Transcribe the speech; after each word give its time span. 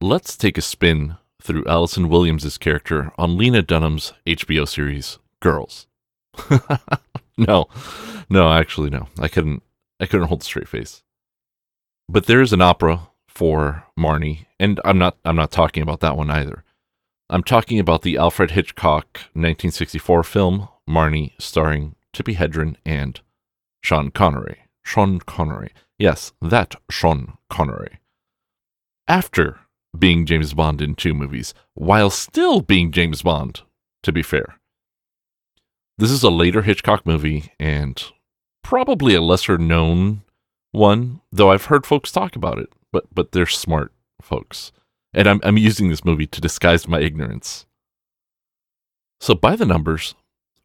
let's 0.00 0.36
take 0.36 0.58
a 0.58 0.62
spin 0.62 1.16
through 1.42 1.64
Allison 1.66 2.08
Williams' 2.08 2.58
character 2.58 3.12
on 3.18 3.36
Lena 3.36 3.62
Dunham's 3.62 4.12
HBO 4.26 4.66
series 4.68 5.18
Girls. 5.40 5.86
no, 7.38 7.68
no, 8.28 8.50
actually, 8.50 8.90
no. 8.90 9.08
I 9.18 9.28
couldn't. 9.28 9.62
I 10.00 10.06
couldn't 10.06 10.28
hold 10.28 10.42
a 10.42 10.44
straight 10.44 10.68
face. 10.68 11.02
But 12.08 12.26
there 12.26 12.40
is 12.40 12.52
an 12.52 12.60
opera 12.62 13.08
for 13.28 13.84
Marnie, 13.98 14.46
and 14.58 14.80
I'm 14.84 14.98
not. 14.98 15.16
I'm 15.24 15.36
not 15.36 15.50
talking 15.50 15.82
about 15.82 16.00
that 16.00 16.16
one 16.16 16.30
either. 16.30 16.64
I'm 17.28 17.42
talking 17.42 17.78
about 17.78 18.02
the 18.02 18.16
Alfred 18.16 18.52
Hitchcock 18.52 19.06
1964 19.34 20.22
film 20.22 20.68
Marnie, 20.88 21.32
starring 21.38 21.96
Tippi 22.14 22.36
Hedren 22.36 22.76
and 22.84 23.20
Sean 23.82 24.10
Connery. 24.10 24.58
Sean 24.84 25.18
Connery. 25.18 25.72
Yes, 25.98 26.32
that 26.40 26.76
Sean 26.90 27.36
Connery. 27.50 27.98
After 29.08 29.60
being 29.98 30.26
James 30.26 30.54
Bond 30.54 30.80
in 30.80 30.94
two 30.94 31.14
movies, 31.14 31.54
while 31.74 32.10
still 32.10 32.60
being 32.60 32.92
James 32.92 33.22
Bond, 33.22 33.62
to 34.02 34.12
be 34.12 34.22
fair. 34.22 34.58
This 35.98 36.10
is 36.10 36.22
a 36.22 36.30
later 36.30 36.62
Hitchcock 36.62 37.06
movie 37.06 37.52
and 37.58 38.02
probably 38.62 39.14
a 39.14 39.20
lesser 39.20 39.56
known 39.58 40.22
one, 40.72 41.20
though 41.32 41.50
I've 41.50 41.66
heard 41.66 41.86
folks 41.86 42.12
talk 42.12 42.36
about 42.36 42.58
it, 42.58 42.70
but 42.92 43.06
but 43.14 43.32
they're 43.32 43.46
smart 43.46 43.92
folks. 44.20 44.72
And 45.14 45.26
I'm 45.26 45.40
I'm 45.42 45.56
using 45.56 45.88
this 45.88 46.04
movie 46.04 46.26
to 46.26 46.40
disguise 46.40 46.86
my 46.86 47.00
ignorance. 47.00 47.64
So 49.20 49.34
by 49.34 49.56
the 49.56 49.64
numbers, 49.64 50.14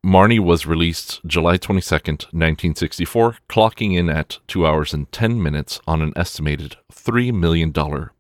Marnie 0.06 0.40
was 0.40 0.66
released 0.66 1.22
July 1.26 1.58
22nd, 1.58 2.34
1964, 2.34 3.38
clocking 3.48 3.96
in 3.96 4.10
at 4.10 4.40
2 4.48 4.66
hours 4.66 4.94
and 4.94 5.10
10 5.12 5.42
minutes 5.42 5.80
on 5.88 6.02
an 6.02 6.12
estimated 6.16 6.76
$3 6.92 7.32
million 7.34 7.72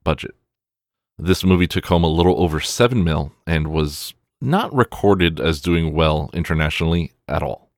budget. 0.03 0.35
This 1.23 1.43
movie 1.43 1.67
took 1.67 1.85
home 1.85 2.03
a 2.03 2.07
little 2.07 2.41
over 2.41 2.59
7 2.59 3.04
mil 3.04 3.32
and 3.45 3.68
was 3.68 4.15
not 4.41 4.73
recorded 4.73 5.40
as 5.40 5.62
doing 5.62 5.93
well 5.93 6.32
internationally 6.34 7.12
at 7.27 7.43
all. 7.43 7.70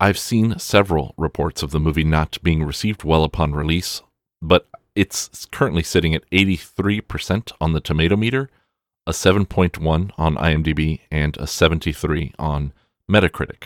I've 0.00 0.18
seen 0.18 0.58
several 0.58 1.12
reports 1.18 1.62
of 1.62 1.70
the 1.70 1.80
movie 1.80 2.02
not 2.02 2.42
being 2.42 2.64
received 2.64 3.04
well 3.04 3.24
upon 3.24 3.52
release, 3.52 4.00
but 4.40 4.68
it's 4.94 5.44
currently 5.52 5.82
sitting 5.82 6.14
at 6.14 6.28
83% 6.30 7.52
on 7.60 7.74
the 7.74 7.80
tomato 7.82 8.16
meter, 8.16 8.48
a 9.06 9.12
7.1 9.12 10.10
on 10.16 10.36
IMDb, 10.36 11.00
and 11.10 11.36
a 11.36 11.46
73 11.46 12.32
on 12.38 12.72
Metacritic. 13.10 13.64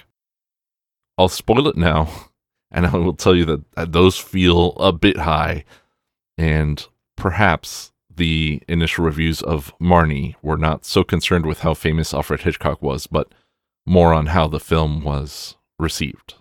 I'll 1.16 1.28
spoil 1.28 1.68
it 1.68 1.76
now, 1.76 2.08
and 2.72 2.86
I 2.88 2.96
will 2.96 3.14
tell 3.14 3.36
you 3.36 3.44
that 3.44 3.92
those 3.92 4.18
feel 4.18 4.70
a 4.78 4.92
bit 4.92 5.18
high, 5.18 5.64
and 6.36 6.84
perhaps 7.16 7.91
the 8.16 8.62
initial 8.68 9.04
reviews 9.04 9.42
of 9.42 9.72
Marnie 9.78 10.34
were 10.42 10.56
not 10.56 10.84
so 10.84 11.04
concerned 11.04 11.46
with 11.46 11.60
how 11.60 11.74
famous 11.74 12.12
Alfred 12.12 12.42
Hitchcock 12.42 12.82
was, 12.82 13.06
but 13.06 13.32
more 13.86 14.12
on 14.12 14.26
how 14.26 14.48
the 14.48 14.60
film 14.60 15.02
was 15.02 15.56
received. 15.78 16.34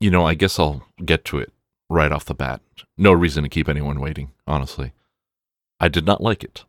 You 0.00 0.10
know, 0.10 0.26
I 0.26 0.34
guess 0.34 0.58
I'll 0.58 0.86
get 1.04 1.24
to 1.26 1.38
it 1.38 1.52
right 1.88 2.12
off 2.12 2.24
the 2.24 2.34
bat. 2.34 2.60
No 2.98 3.12
reason 3.12 3.42
to 3.44 3.48
keep 3.48 3.68
anyone 3.68 4.00
waiting, 4.00 4.32
honestly. 4.46 4.92
I 5.80 5.88
did 5.88 6.06
not 6.06 6.22
like 6.22 6.42
it. 6.42 6.64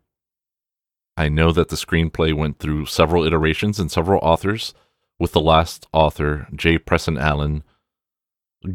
I 1.15 1.29
know 1.29 1.51
that 1.51 1.69
the 1.69 1.75
screenplay 1.75 2.33
went 2.33 2.59
through 2.59 2.85
several 2.85 3.23
iterations 3.23 3.79
and 3.79 3.91
several 3.91 4.19
authors 4.21 4.73
with 5.19 5.31
the 5.31 5.41
last 5.41 5.87
author, 5.91 6.47
J. 6.53 6.77
Preston 6.77 7.17
Allen, 7.17 7.63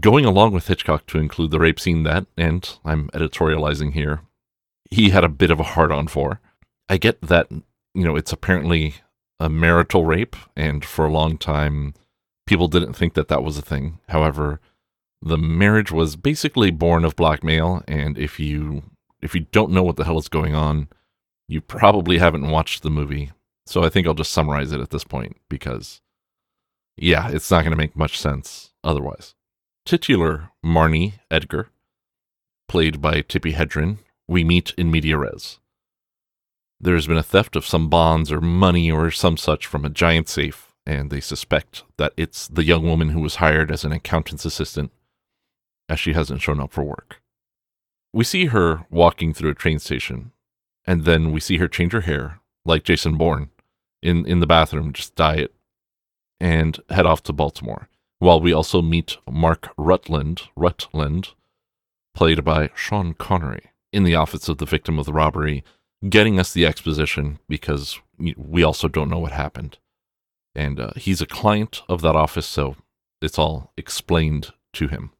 going 0.00 0.24
along 0.24 0.52
with 0.52 0.66
Hitchcock 0.66 1.06
to 1.06 1.18
include 1.18 1.50
the 1.50 1.60
rape 1.60 1.78
scene 1.78 2.02
that, 2.02 2.26
and 2.36 2.78
I'm 2.84 3.08
editorializing 3.10 3.92
here, 3.92 4.22
he 4.92 5.10
had 5.10 5.24
a 5.24 5.28
bit 5.28 5.50
of 5.50 5.58
a 5.58 5.64
hard 5.64 5.90
on 5.90 6.06
for. 6.06 6.40
I 6.88 6.98
get 6.98 7.22
that, 7.22 7.50
you 7.50 8.04
know, 8.04 8.14
it's 8.14 8.32
apparently 8.32 8.96
a 9.40 9.48
marital 9.48 10.04
rape, 10.04 10.36
and 10.54 10.84
for 10.84 11.06
a 11.06 11.12
long 11.12 11.38
time, 11.38 11.94
people 12.46 12.68
didn't 12.68 12.92
think 12.92 13.14
that 13.14 13.28
that 13.28 13.42
was 13.42 13.56
a 13.56 13.62
thing. 13.62 13.98
However, 14.08 14.60
the 15.22 15.38
marriage 15.38 15.90
was 15.90 16.16
basically 16.16 16.70
born 16.70 17.04
of 17.04 17.16
blackmail, 17.16 17.82
and 17.88 18.18
if 18.18 18.38
you 18.38 18.82
if 19.22 19.34
you 19.34 19.46
don't 19.52 19.72
know 19.72 19.82
what 19.82 19.96
the 19.96 20.04
hell 20.04 20.18
is 20.18 20.28
going 20.28 20.54
on, 20.54 20.88
you 21.48 21.60
probably 21.60 22.18
haven't 22.18 22.50
watched 22.50 22.82
the 22.82 22.90
movie. 22.90 23.30
So 23.66 23.84
I 23.84 23.88
think 23.88 24.06
I'll 24.06 24.14
just 24.14 24.32
summarize 24.32 24.72
it 24.72 24.80
at 24.80 24.90
this 24.90 25.04
point 25.04 25.36
because 25.48 26.02
yeah, 26.96 27.30
it's 27.30 27.50
not 27.50 27.62
going 27.62 27.70
to 27.70 27.76
make 27.76 27.96
much 27.96 28.18
sense 28.18 28.72
otherwise. 28.84 29.34
Titular 29.86 30.50
Marnie 30.64 31.14
Edgar, 31.30 31.68
played 32.68 33.00
by 33.00 33.22
Tippi 33.22 33.54
Hedren, 33.54 33.98
we 34.28 34.44
meet 34.44 34.72
in 34.76 34.90
media 34.90 35.18
res. 35.18 35.58
There 36.80 36.94
has 36.94 37.06
been 37.06 37.16
a 37.16 37.22
theft 37.22 37.56
of 37.56 37.66
some 37.66 37.88
bonds 37.88 38.32
or 38.32 38.40
money 38.40 38.90
or 38.90 39.10
some 39.10 39.36
such 39.36 39.66
from 39.66 39.84
a 39.84 39.90
giant 39.90 40.28
safe, 40.28 40.72
and 40.84 41.10
they 41.10 41.20
suspect 41.20 41.84
that 41.96 42.12
it's 42.16 42.48
the 42.48 42.64
young 42.64 42.84
woman 42.84 43.10
who 43.10 43.20
was 43.20 43.36
hired 43.36 43.70
as 43.70 43.84
an 43.84 43.92
accountant's 43.92 44.44
assistant, 44.44 44.90
as 45.88 46.00
she 46.00 46.12
hasn't 46.12 46.42
shown 46.42 46.60
up 46.60 46.72
for 46.72 46.82
work. 46.82 47.20
We 48.12 48.24
see 48.24 48.46
her 48.46 48.86
walking 48.90 49.32
through 49.32 49.50
a 49.50 49.54
train 49.54 49.78
station, 49.78 50.32
and 50.86 51.04
then 51.04 51.30
we 51.30 51.40
see 51.40 51.58
her 51.58 51.68
change 51.68 51.92
her 51.92 52.00
hair, 52.02 52.40
like 52.64 52.84
Jason 52.84 53.16
Bourne, 53.16 53.50
in, 54.02 54.26
in 54.26 54.40
the 54.40 54.46
bathroom, 54.46 54.92
just 54.92 55.14
dye 55.14 55.36
it 55.36 55.54
and 56.42 56.80
head 56.90 57.06
off 57.06 57.22
to 57.22 57.32
Baltimore, 57.32 57.88
while 58.18 58.40
we 58.40 58.52
also 58.52 58.82
meet 58.82 59.16
Mark 59.30 59.68
Rutland, 59.78 60.42
Rutland, 60.56 61.28
played 62.16 62.44
by 62.44 62.68
Sean 62.74 63.14
Connery, 63.14 63.70
in 63.92 64.04
the 64.04 64.14
office 64.14 64.48
of 64.48 64.58
the 64.58 64.66
victim 64.66 64.98
of 64.98 65.06
the 65.06 65.12
robbery, 65.12 65.64
getting 66.08 66.38
us 66.38 66.52
the 66.52 66.66
exposition 66.66 67.38
because 67.48 68.00
we 68.36 68.62
also 68.62 68.88
don't 68.88 69.10
know 69.10 69.18
what 69.18 69.32
happened. 69.32 69.78
And 70.54 70.80
uh, 70.80 70.90
he's 70.96 71.20
a 71.20 71.26
client 71.26 71.82
of 71.88 72.02
that 72.02 72.16
office, 72.16 72.46
so 72.46 72.76
it's 73.20 73.38
all 73.38 73.72
explained 73.76 74.50
to 74.74 74.88
him. 74.88 75.12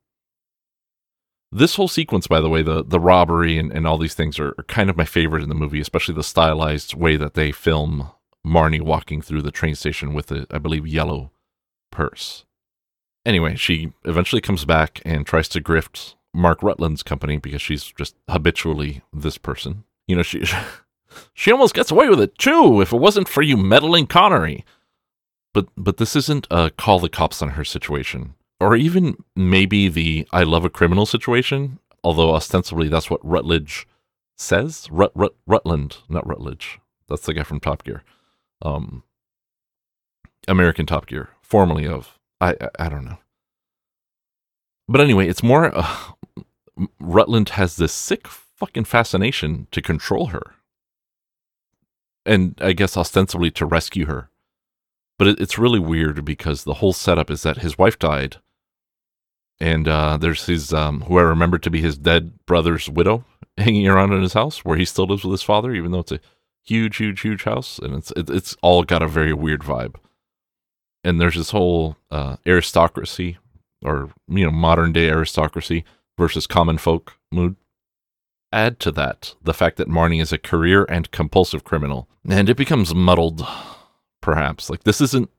This 1.51 1.75
whole 1.75 1.89
sequence, 1.89 2.27
by 2.27 2.41
the 2.41 2.49
way, 2.49 2.63
the, 2.63 2.83
the 2.83 3.01
robbery 3.01 3.59
and, 3.59 3.71
and 3.71 3.87
all 3.87 3.99
these 3.99 4.15
things 4.15 4.39
are, 4.39 4.55
are 4.59 4.65
kind 4.69 4.89
of 4.89 4.97
my 4.97 5.05
favorite 5.05 5.43
in 5.43 5.51
the 5.51 5.55
movie, 5.55 5.81
especially 5.81 6.15
the 6.15 6.23
stylized 6.23 6.95
way 6.95 7.17
that 7.17 7.35
they 7.35 7.53
film 7.53 8.11
Marnie 8.45 8.81
walking 8.81 9.21
through 9.21 9.43
the 9.43 9.51
train 9.51 9.75
station 9.75 10.15
with 10.15 10.33
a, 10.33 10.47
I 10.51 10.59
believe, 10.59 10.87
yellow 10.87 11.31
purse. 11.91 12.47
Anyway, 13.25 13.55
she 13.55 13.93
eventually 14.05 14.41
comes 14.41 14.65
back 14.65 15.01
and 15.05 15.27
tries 15.27 15.49
to 15.51 15.61
grift 15.61 16.15
Mark 16.35 16.63
Rutland's 16.63 17.03
company 17.03 17.37
because 17.39 17.63
she's 17.63 17.85
just 17.85 18.17
habitually 18.29 19.03
this 19.13 19.39
person. 19.39 19.85
You 20.07 20.17
know, 20.17 20.23
she 20.23 20.45
she 21.35 21.53
almost 21.53 21.75
gets 21.75 21.91
away 21.91 22.09
with 22.09 22.21
it 22.21 22.39
too 22.39 22.81
if 22.81 22.93
it 22.93 22.99
wasn't 22.99 23.29
for 23.29 23.43
you 23.43 23.57
meddling 23.57 24.07
Connery. 24.07 24.65
But 25.55 25.69
but 25.77 25.99
this 25.99 26.17
isn't 26.17 26.47
a 26.51 26.71
call 26.71 26.99
the 26.99 27.09
cops 27.09 27.43
on 27.43 27.51
her 27.51 27.65
situation, 27.65 28.35
or 28.59 28.75
even 28.75 29.23
maybe 29.37 29.89
the 29.89 30.27
I 30.33 30.43
love 30.45 30.65
a 30.65 30.71
criminal 30.71 31.07
situation. 31.07 31.79
Although 32.05 32.35
ostensibly 32.35 32.89
that's 32.89 33.11
what 33.11 33.25
Rutledge 33.25 33.87
says. 34.37 34.89
Rut, 34.91 35.13
Rut, 35.15 35.37
Rutland, 35.47 35.99
not 36.09 36.27
Rutledge. 36.27 36.81
That's 37.09 37.27
the 37.27 37.35
guy 37.35 37.45
from 37.45 37.61
Top 37.61 37.85
Gear 37.85 38.03
um, 38.65 39.03
American 40.49 40.87
Top 40.87 41.07
Gear, 41.07 41.31
formerly 41.43 41.87
of 41.87 42.19
I, 42.41 42.51
I, 42.61 42.87
I 42.87 42.89
don't 42.89 43.05
know. 43.05 43.19
But 44.89 45.01
anyway, 45.01 45.29
it's 45.29 45.43
more 45.43 45.77
uh, 45.77 45.97
Rutland 47.01 47.51
has 47.51 47.77
this 47.77 47.93
sick 47.93 48.27
fucking 48.27 48.85
fascination 48.85 49.67
to 49.73 49.83
control 49.83 50.27
her, 50.27 50.55
and 52.25 52.59
I 52.61 52.73
guess 52.73 52.97
ostensibly 52.97 53.51
to 53.53 53.67
rescue 53.67 54.07
her. 54.07 54.29
But 55.19 55.29
it, 55.29 55.41
it's 55.41 55.59
really 55.59 55.79
weird 55.79 56.25
because 56.25 56.65
the 56.65 56.75
whole 56.75 56.93
setup 56.93 57.31
is 57.31 57.43
that 57.43 57.59
his 57.59 57.77
wife 57.77 57.99
died, 57.99 58.37
and 59.61 59.87
uh, 59.87 60.17
there's 60.17 60.47
his 60.47 60.73
um, 60.73 61.03
who 61.03 61.19
I 61.19 61.23
remember 61.23 61.59
to 61.59 61.71
be 61.71 61.81
his 61.81 61.99
dead 61.99 62.45
brother's 62.47 62.89
widow 62.89 63.25
hanging 63.59 63.87
around 63.89 64.13
in 64.13 64.23
his 64.23 64.33
house 64.33 64.65
where 64.65 64.77
he 64.77 64.85
still 64.85 65.07
lives 65.07 65.25
with 65.25 65.33
his 65.33 65.43
father, 65.43 65.75
even 65.75 65.93
though 65.93 66.01
it's 66.01 66.13
a 66.13 66.21
huge, 66.65 66.97
huge, 66.97 67.21
huge 67.21 67.45
house, 67.45 67.79
and 67.79 67.95
it's 67.95 68.11
it, 68.13 68.31
it's 68.31 68.57
all 68.63 68.83
got 68.85 69.03
a 69.03 69.09
very 69.09 69.33
weird 69.33 69.63
vibe. 69.63 69.97
And 71.05 71.21
there's 71.21 71.35
this 71.35 71.51
whole 71.51 71.97
uh, 72.11 72.37
aristocracy, 72.47 73.39
or 73.85 74.11
you 74.29 74.45
know, 74.45 74.53
modern 74.53 74.93
day 74.93 75.11
aristocracy 75.11 75.85
versus 76.23 76.47
common 76.47 76.79
folk 76.79 77.15
mood. 77.33 77.57
Add 78.53 78.79
to 78.79 78.93
that 78.93 79.35
the 79.43 79.53
fact 79.53 79.77
that 79.79 79.89
Marnie 79.89 80.23
is 80.23 80.33
a 80.33 80.39
career 80.39 80.87
and 80.89 81.11
compulsive 81.11 81.65
criminal, 81.65 82.09
and 82.29 82.49
it 82.49 82.57
becomes 82.57 82.95
muddled. 82.95 83.45
Perhaps 84.21 84.71
like 84.71 84.85
this 84.85 85.01
isn't 85.01 85.31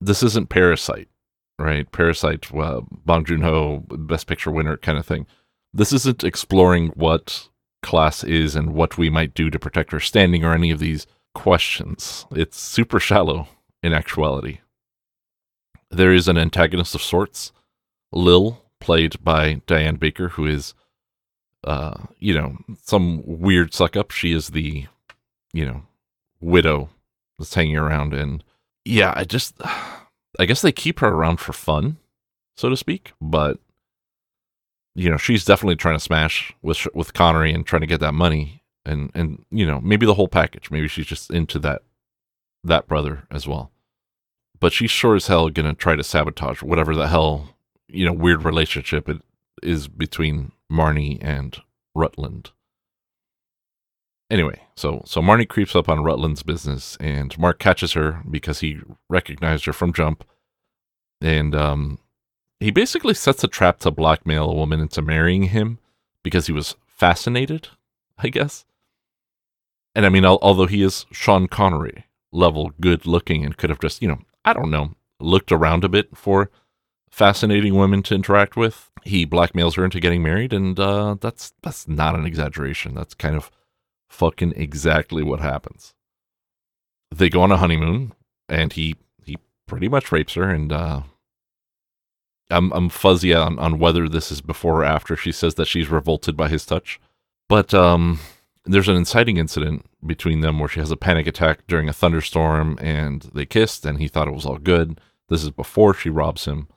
this 0.00 0.22
isn't 0.22 0.48
Parasite, 0.48 1.10
right? 1.58 1.92
Parasite, 1.92 2.50
uh, 2.54 2.80
Bong 3.04 3.26
Joon 3.26 3.42
Ho, 3.42 3.84
Best 3.86 4.26
Picture 4.26 4.50
winner 4.50 4.78
kind 4.78 4.96
of 4.96 5.04
thing. 5.04 5.26
This 5.74 5.92
isn't 5.92 6.24
exploring 6.24 6.88
what 6.94 7.50
class 7.82 8.24
is 8.24 8.56
and 8.56 8.72
what 8.72 8.96
we 8.96 9.10
might 9.10 9.34
do 9.34 9.50
to 9.50 9.58
protect 9.58 9.92
our 9.92 10.00
standing 10.00 10.42
or 10.42 10.54
any 10.54 10.70
of 10.70 10.78
these 10.78 11.06
questions. 11.34 12.24
It's 12.30 12.58
super 12.58 12.98
shallow 12.98 13.48
in 13.82 13.92
actuality. 13.92 14.60
There 15.90 16.14
is 16.14 16.28
an 16.28 16.38
antagonist 16.38 16.94
of 16.94 17.02
sorts, 17.02 17.52
Lil, 18.10 18.64
played 18.88 19.22
by 19.22 19.60
Diane 19.66 19.96
Baker, 19.96 20.30
who 20.30 20.46
is 20.46 20.72
uh, 21.62 22.06
you 22.18 22.32
know, 22.32 22.56
some 22.82 23.22
weird 23.26 23.74
suck 23.74 23.96
up. 23.96 24.10
She 24.10 24.32
is 24.32 24.48
the, 24.48 24.86
you 25.52 25.66
know, 25.66 25.82
widow 26.40 26.88
that's 27.38 27.52
hanging 27.52 27.76
around. 27.76 28.14
And 28.14 28.42
yeah, 28.86 29.12
I 29.14 29.24
just, 29.24 29.54
I 30.38 30.46
guess 30.46 30.62
they 30.62 30.72
keep 30.72 31.00
her 31.00 31.08
around 31.08 31.38
for 31.38 31.52
fun, 31.52 31.98
so 32.56 32.70
to 32.70 32.76
speak. 32.78 33.12
But, 33.20 33.58
you 34.94 35.10
know, 35.10 35.18
she's 35.18 35.44
definitely 35.44 35.76
trying 35.76 35.96
to 35.96 36.04
smash 36.04 36.54
with, 36.62 36.86
with 36.94 37.12
Connery 37.12 37.52
and 37.52 37.66
trying 37.66 37.82
to 37.82 37.86
get 37.86 38.00
that 38.00 38.14
money. 38.14 38.62
And, 38.86 39.10
and, 39.14 39.44
you 39.50 39.66
know, 39.66 39.82
maybe 39.82 40.06
the 40.06 40.14
whole 40.14 40.28
package. 40.28 40.70
Maybe 40.70 40.88
she's 40.88 41.04
just 41.04 41.30
into 41.30 41.58
that, 41.58 41.82
that 42.64 42.88
brother 42.88 43.26
as 43.30 43.46
well. 43.46 43.70
But 44.58 44.72
she's 44.72 44.90
sure 44.90 45.16
as 45.16 45.26
hell 45.26 45.50
to 45.50 45.74
try 45.74 45.94
to 45.94 46.02
sabotage 46.02 46.62
whatever 46.62 46.94
the 46.94 47.08
hell, 47.08 47.57
you 47.88 48.04
know, 48.04 48.12
weird 48.12 48.44
relationship 48.44 49.08
it 49.08 49.22
is 49.62 49.88
between 49.88 50.52
Marnie 50.70 51.18
and 51.20 51.56
Rutland. 51.94 52.50
Anyway, 54.30 54.60
so 54.76 55.02
so 55.06 55.22
Marnie 55.22 55.48
creeps 55.48 55.74
up 55.74 55.88
on 55.88 56.04
Rutland's 56.04 56.42
business, 56.42 56.96
and 57.00 57.36
Mark 57.38 57.58
catches 57.58 57.94
her 57.94 58.22
because 58.30 58.60
he 58.60 58.78
recognized 59.08 59.64
her 59.64 59.72
from 59.72 59.92
Jump, 59.92 60.22
and 61.20 61.54
um, 61.54 61.98
he 62.60 62.70
basically 62.70 63.14
sets 63.14 63.42
a 63.42 63.48
trap 63.48 63.78
to 63.80 63.90
blackmail 63.90 64.50
a 64.50 64.54
woman 64.54 64.80
into 64.80 65.00
marrying 65.00 65.44
him 65.44 65.78
because 66.22 66.46
he 66.46 66.52
was 66.52 66.76
fascinated, 66.86 67.68
I 68.18 68.28
guess. 68.28 68.66
And 69.94 70.04
I 70.04 70.10
mean, 70.10 70.24
al- 70.24 70.38
although 70.42 70.66
he 70.66 70.82
is 70.82 71.06
Sean 71.10 71.48
Connery 71.48 72.04
level 72.30 72.72
good 72.80 73.06
looking 73.06 73.44
and 73.44 73.56
could 73.56 73.70
have 73.70 73.80
just, 73.80 74.02
you 74.02 74.08
know, 74.08 74.20
I 74.44 74.52
don't 74.52 74.70
know, 74.70 74.90
looked 75.18 75.52
around 75.52 75.84
a 75.84 75.88
bit 75.88 76.14
for 76.14 76.50
fascinating 77.18 77.74
women 77.74 78.00
to 78.04 78.14
interact 78.14 78.56
with. 78.56 78.90
He 79.02 79.26
blackmails 79.26 79.74
her 79.74 79.84
into 79.84 79.98
getting 79.98 80.22
married, 80.22 80.52
and 80.52 80.78
uh, 80.78 81.16
that's 81.20 81.52
that's 81.62 81.88
not 81.88 82.14
an 82.14 82.24
exaggeration. 82.24 82.94
That's 82.94 83.14
kind 83.14 83.34
of 83.34 83.50
fucking 84.08 84.54
exactly 84.56 85.24
what 85.24 85.40
happens. 85.40 85.94
They 87.14 87.28
go 87.28 87.42
on 87.42 87.50
a 87.50 87.56
honeymoon, 87.56 88.12
and 88.48 88.72
he 88.72 88.96
he 89.24 89.36
pretty 89.66 89.88
much 89.88 90.12
rapes 90.12 90.34
her, 90.34 90.48
and 90.48 90.72
uh, 90.72 91.02
I'm 92.50 92.72
I'm 92.72 92.88
fuzzy 92.88 93.34
on 93.34 93.58
on 93.58 93.80
whether 93.80 94.08
this 94.08 94.30
is 94.30 94.40
before 94.40 94.82
or 94.82 94.84
after. 94.84 95.16
She 95.16 95.32
says 95.32 95.56
that 95.56 95.66
she's 95.66 95.88
revolted 95.88 96.36
by 96.36 96.48
his 96.48 96.64
touch, 96.64 97.00
but 97.48 97.74
um, 97.74 98.20
there's 98.64 98.88
an 98.88 98.96
inciting 98.96 99.38
incident 99.38 99.86
between 100.06 100.40
them 100.40 100.60
where 100.60 100.68
she 100.68 100.78
has 100.78 100.92
a 100.92 100.96
panic 100.96 101.26
attack 101.26 101.66
during 101.66 101.88
a 101.88 101.92
thunderstorm, 101.92 102.78
and 102.80 103.22
they 103.34 103.44
kissed, 103.44 103.84
and 103.84 103.98
he 103.98 104.06
thought 104.06 104.28
it 104.28 104.34
was 104.34 104.46
all 104.46 104.58
good. 104.58 105.00
This 105.28 105.42
is 105.42 105.50
before 105.50 105.94
she 105.94 106.10
robs 106.10 106.44
him 106.44 106.68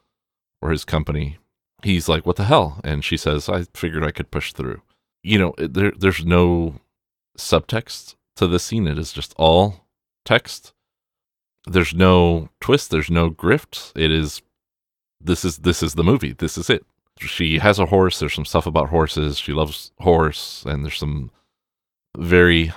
or 0.61 0.71
his 0.71 0.85
company. 0.85 1.37
He's 1.83 2.07
like, 2.07 2.25
"What 2.25 2.35
the 2.35 2.45
hell?" 2.45 2.79
And 2.83 3.03
she 3.03 3.17
says, 3.17 3.49
"I 3.49 3.63
figured 3.73 4.03
I 4.03 4.11
could 4.11 4.31
push 4.31 4.53
through." 4.53 4.81
You 5.23 5.39
know, 5.39 5.53
there 5.57 5.91
there's 5.91 6.25
no 6.25 6.75
subtext 7.37 8.15
to 8.35 8.47
this 8.47 8.63
scene. 8.63 8.87
It 8.87 8.97
is 8.97 9.11
just 9.11 9.33
all 9.37 9.87
text. 10.25 10.73
There's 11.65 11.93
no 11.93 12.49
twist. 12.59 12.89
There's 12.91 13.11
no 13.11 13.29
grift. 13.29 13.91
It 13.95 14.11
is. 14.11 14.41
This 15.19 15.45
is 15.45 15.59
this 15.59 15.83
is 15.83 15.95
the 15.95 16.03
movie. 16.03 16.33
This 16.33 16.57
is 16.57 16.69
it. 16.69 16.85
She 17.19 17.59
has 17.59 17.77
a 17.77 17.87
horse. 17.87 18.19
There's 18.19 18.33
some 18.33 18.45
stuff 18.45 18.65
about 18.65 18.89
horses. 18.89 19.37
She 19.37 19.53
loves 19.53 19.91
horse, 19.99 20.63
and 20.65 20.83
there's 20.83 20.97
some 20.97 21.31
very 22.17 22.73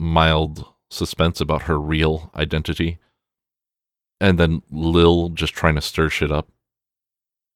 mild 0.00 0.66
suspense 0.90 1.40
about 1.40 1.62
her 1.62 1.78
real 1.78 2.30
identity. 2.34 2.98
And 4.20 4.38
then 4.38 4.62
Lil 4.70 5.28
just 5.30 5.52
trying 5.52 5.74
to 5.74 5.80
stir 5.80 6.08
shit 6.08 6.32
up 6.32 6.48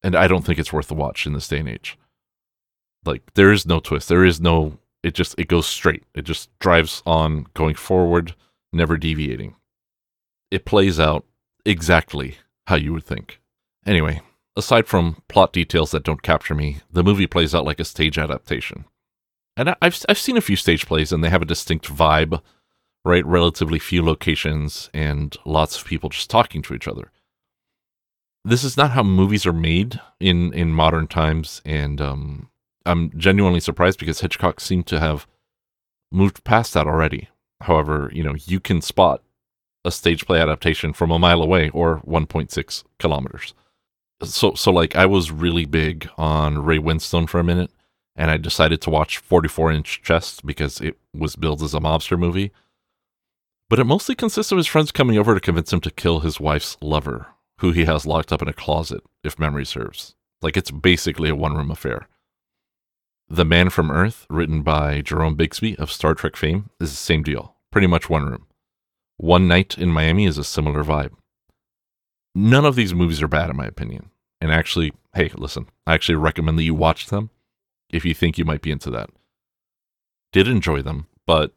and 0.03 0.15
I 0.15 0.29
don't 0.29 0.45
think 0.45 0.59
it's 0.59 0.73
worth 0.73 0.89
the 0.89 0.95
watch 0.95 1.27
in 1.27 1.33
this 1.33 1.49
day 1.49 1.59
and 1.59 1.69
age. 1.69 1.99
Like 3.05 3.35
there 3.35 3.53
is 3.53 3.67
no 3.67 3.81
twist. 3.81 4.09
There 4.09 4.25
is 4.25 4.41
no. 4.41 4.79
It 5.03 5.15
just 5.15 5.35
it 5.39 5.49
goes 5.49 5.67
straight. 5.67 6.05
It 6.15 6.23
just 6.23 6.51
drives 6.59 7.03
on, 7.07 7.47
going 7.55 7.75
forward, 7.75 8.35
never 8.73 8.97
deviating. 8.97 9.55
It 10.51 10.65
plays 10.65 10.99
out 10.99 11.25
exactly 11.65 12.37
how 12.67 12.77
you 12.77 12.93
would 12.93 13.05
think. 13.05 13.41
Anyway, 13.87 14.21
aside 14.57 14.87
from 14.87 15.23
plot 15.29 15.53
details 15.53 15.91
that 15.93 16.05
don't 16.05 16.23
capture 16.23 16.55
me, 16.55 16.79
the 16.91 17.05
movie 17.05 17.27
plays 17.27 17.55
out 17.55 17.65
like 17.65 17.81
a 17.81 17.85
stage 17.85 18.19
adaptation. 18.19 18.85
And 19.57 19.75
I've 19.81 20.05
I've 20.09 20.19
seen 20.19 20.37
a 20.37 20.43
few 20.43 20.57
stage 20.57 20.87
plays, 20.87 21.13
and 21.13 21.23
they 21.23 21.31
have 21.31 21.43
a 21.43 21.47
distinct 21.47 21.93
vibe, 21.93 22.41
right? 23.05 23.25
Relatively 23.25 23.79
few 23.79 24.05
locations 24.05 24.91
and 24.93 25.37
lots 25.45 25.79
of 25.79 25.87
people 25.87 26.11
just 26.11 26.31
talking 26.31 26.63
to 26.63 26.75
each 26.75 26.89
other 26.89 27.11
this 28.49 28.65
is 28.65 28.77
not 28.77 28.93
how 28.93 29.03
movies 29.03 29.47
are 29.47 29.53
made 29.53 30.01
in 30.19 30.53
in 30.53 30.73
modern 30.73 31.07
times. 31.07 31.63
And 31.65 32.01
um, 32.01 32.51
i'm 32.87 33.13
genuinely 33.17 33.61
surprised 33.61 33.99
because 33.99 34.21
hitchcock 34.21 34.61
seemed 34.61 34.87
to 34.87 34.99
have 34.99 35.27
moved 36.11 36.45
past 36.45 36.75
that 36.75 36.87
already. 36.87 37.29
However 37.63 38.11
you 38.13 38.23
know 38.23 38.35
you 38.47 38.61
can 38.61 38.81
spot 38.81 39.23
a 39.85 39.91
stage 39.91 40.27
play 40.27 40.41
adaptation 40.41 40.93
from 40.93 41.11
a 41.11 41.19
mile 41.19 41.43
away 41.43 41.71
or 41.71 42.01
1.6 42.01 42.85
kilometers. 42.99 43.55
So 44.23 44.55
so 44.55 44.73
like 44.73 44.97
i 44.97 45.07
was 45.07 45.31
really 45.31 45.65
big 45.65 46.09
on 46.17 46.59
ray 46.59 46.79
winstone 46.79 47.29
for 47.29 47.39
a 47.39 47.45
minute 47.45 47.71
and 48.17 48.31
i 48.31 48.37
decided 48.37 48.81
to 48.83 48.91
watch 48.91 49.19
44 49.19 49.73
inch 49.73 50.03
chest 50.03 50.45
because 50.45 50.81
it 50.81 50.97
was 51.15 51.37
billed 51.37 51.63
as 51.63 51.75
a 51.75 51.81
mobster 51.81 52.19
movie. 52.19 52.53
But 53.71 53.79
it 53.79 53.85
mostly 53.85 54.15
consists 54.15 54.51
of 54.51 54.57
his 54.57 54.67
friends 54.67 54.93
coming 54.93 55.19
over 55.19 55.35
to 55.35 55.41
convince 55.41 55.73
him 55.73 55.81
to 55.83 55.91
kill 55.91 56.21
his 56.21 56.41
wife's 56.41 56.79
lover 56.81 57.27
who 57.59 57.73
he 57.73 57.85
has 57.85 58.07
locked 58.07 58.33
up 58.33 58.43
in 58.43 58.49
a 58.49 58.53
closet, 58.53 59.03
if 59.23 59.39
memory 59.39 59.67
serves. 59.67 60.15
Like 60.41 60.57
it's 60.57 60.71
basically 60.71 61.29
a 61.29 61.35
one 61.35 61.55
room 61.55 61.71
affair. 61.71 62.09
The 63.29 63.45
Man 63.45 63.69
from 63.69 63.91
Earth, 63.91 64.27
written 64.31 64.63
by 64.63 65.03
Jerome 65.03 65.35
Bixby 65.35 65.77
of 65.77 65.93
Star 65.93 66.15
Trek 66.15 66.37
fame, 66.37 66.71
is 66.81 66.91
the 66.91 66.97
same 66.97 67.23
deal. 67.23 67.57
Pretty 67.71 67.87
much 67.87 68.09
one 68.09 68.25
room. 68.25 68.47
One 69.19 69.47
Night 69.49 69.77
in 69.77 69.91
Miami 69.91 70.25
is 70.25 70.39
a 70.39 70.45
similar 70.45 70.83
vibe. 70.83 71.13
None 72.35 72.65
of 72.65 72.77
these 72.77 72.95
movies 72.95 73.21
are 73.21 73.29
bad, 73.29 73.51
in 73.51 73.57
my 73.57 73.67
opinion. 73.67 74.11
And 74.41 74.53
actually, 74.53 74.93
hey, 75.15 75.31
listen, 75.35 75.67
I 75.87 75.95
actually 75.95 76.15
recommend 76.15 76.59
that 76.59 76.63
you 76.63 76.75
watch 76.75 77.07
them 77.07 77.31
if 77.91 78.05
you 78.05 78.15
think 78.15 78.39
you 78.39 78.45
might 78.45 78.63
be 78.63 78.71
into 78.71 78.91
that. 78.91 79.11
Did 80.33 80.47
enjoy 80.47 80.83
them, 80.83 81.09
but 81.27 81.53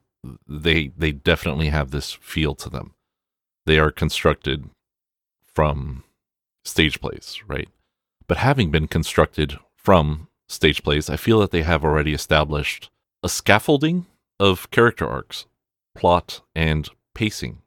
they 0.47 0.87
they 0.97 1.11
definitely 1.11 1.69
have 1.69 1.91
this 1.91 2.11
feel 2.11 2.55
to 2.55 2.69
them. 2.69 2.93
They 3.65 3.77
are 3.79 3.91
constructed 3.91 4.69
from 5.53 6.03
stage 6.63 7.01
plays, 7.01 7.41
right? 7.47 7.69
But 8.27 8.37
having 8.37 8.71
been 8.71 8.87
constructed 8.87 9.57
from 9.75 10.27
stage 10.47 10.83
plays, 10.83 11.09
I 11.09 11.17
feel 11.17 11.39
that 11.39 11.51
they 11.51 11.63
have 11.63 11.83
already 11.83 12.13
established 12.13 12.89
a 13.23 13.29
scaffolding 13.29 14.05
of 14.39 14.69
character 14.71 15.07
arcs, 15.07 15.45
plot, 15.95 16.41
and 16.55 16.89
pacing 17.13 17.61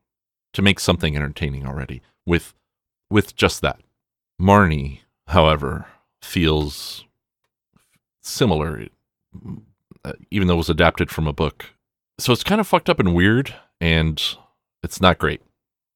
to 0.53 0.63
make 0.63 0.81
something 0.81 1.17
entertaining 1.17 1.67
already 1.67 2.03
with 2.27 2.55
with 3.11 3.37
just 3.37 3.61
that. 3.61 3.81
Marnie, 4.41 5.01
however, 5.29 5.87
feels 6.23 7.05
similar 8.23 8.89
uh, 10.05 10.13
even 10.31 10.49
though 10.49 10.55
it 10.55 10.59
was 10.59 10.71
adapted 10.71 11.11
from 11.11 11.27
a 11.27 11.33
book. 11.33 11.67
So 12.19 12.33
it's 12.33 12.45
kind 12.45 12.61
of 12.61 12.67
fucked 12.67 12.89
up 12.89 13.01
and 13.01 13.15
weird 13.15 13.55
and 13.81 14.23
it's 14.83 15.01
not 15.01 15.19
great. 15.19 15.43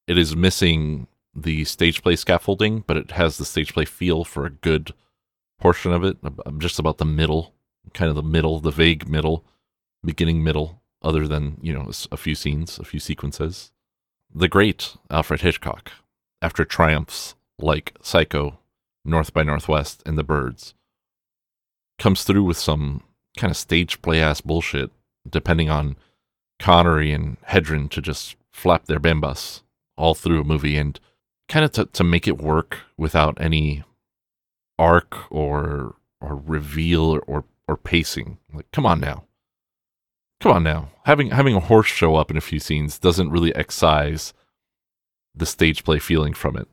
It 0.07 0.18
is 0.18 0.37
missing 0.37 1.07
the 1.42 1.64
stage 1.64 2.02
play 2.02 2.16
scaffolding, 2.16 2.85
but 2.87 2.97
it 2.97 3.12
has 3.12 3.38
the 3.38 3.45
stage 3.45 3.73
play 3.73 3.85
feel 3.85 4.25
for 4.25 4.47
a 4.47 4.50
good 4.50 4.92
portion 5.59 5.92
of 5.92 6.04
it. 6.04 6.18
I'm 6.47 6.61
just 6.61 6.78
about 6.78 6.99
the 6.99 7.04
middle, 7.04 7.54
kind 7.95 8.09
of 8.09 8.14
the 8.14 8.23
middle, 8.23 8.61
the 8.61 8.71
vague 8.71 9.09
middle, 9.09 9.45
beginning 10.04 10.42
middle, 10.42 10.83
other 11.02 11.26
than, 11.26 11.59
you 11.61 11.73
know, 11.73 11.90
a 12.11 12.16
few 12.16 12.35
scenes, 12.35 12.78
a 12.78 12.85
few 12.85 13.00
sequences. 13.00 13.73
The 14.35 14.49
great 14.49 14.97
Alfred 15.11 15.40
Hitchcock, 15.40 15.92
after 16.42 16.64
triumphs 16.64 17.35
like 17.59 17.97
Psycho, 18.02 18.59
North 19.04 19.33
by 19.33 19.42
Northwest, 19.42 20.02
and 20.04 20.18
The 20.18 20.25
Birds, 20.25 20.75
comes 21.99 22.25
through 22.25 22.45
with 22.45 22.59
some 22.59 23.02
kind 23.37 23.50
of 23.50 23.57
stage 23.57 24.02
play 24.02 24.21
ass 24.21 24.40
bullshit, 24.40 24.90
depending 25.28 25.71
on 25.71 25.97
Connery 26.59 27.12
and 27.12 27.40
Hedren 27.42 27.88
to 27.90 28.02
just 28.02 28.37
flap 28.50 28.87
their 28.87 29.00
bambas 29.00 29.62
all 29.97 30.14
through 30.14 30.40
a 30.40 30.45
movie 30.45 30.76
and 30.76 30.99
kind 31.49 31.64
of 31.64 31.73
to, 31.73 31.87
to 31.87 32.05
make 32.05 32.28
it 32.28 32.38
work 32.38 32.78
without 32.97 33.40
any 33.40 33.85
arc 34.78 35.31
or 35.31 35.97
or 36.21 36.37
reveal 36.37 37.21
or 37.26 37.45
or 37.67 37.76
pacing. 37.76 38.38
Like, 38.52 38.71
come 38.73 38.87
on 38.87 39.00
now. 39.00 39.25
Come 40.40 40.52
on 40.52 40.62
now. 40.62 40.90
Having 41.05 41.31
having 41.31 41.55
a 41.55 41.61
horse 41.61 41.88
show 41.88 42.17
up 42.17 42.31
in 42.31 42.37
a 42.37 42.43
few 42.43 42.61
scenes 42.61 42.99
doesn't 42.99 43.31
really 43.31 43.55
excise 43.55 44.33
the 45.35 45.47
stage 45.47 45.85
play 45.85 45.99
feeling 45.99 46.35
from 46.35 46.57
it. 46.57 46.69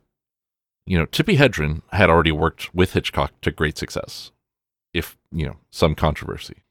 You 0.85 0.99
know, 0.99 1.05
Tippi 1.05 1.37
Hedren 1.37 1.81
had 1.91 2.09
already 2.09 2.31
worked 2.31 2.73
with 2.75 2.93
Hitchcock 2.93 3.33
to 3.41 3.51
great 3.51 3.77
success, 3.77 4.31
if, 4.93 5.17
you 5.31 5.45
know, 5.45 5.57
some 5.71 5.95
controversy. 5.95 6.63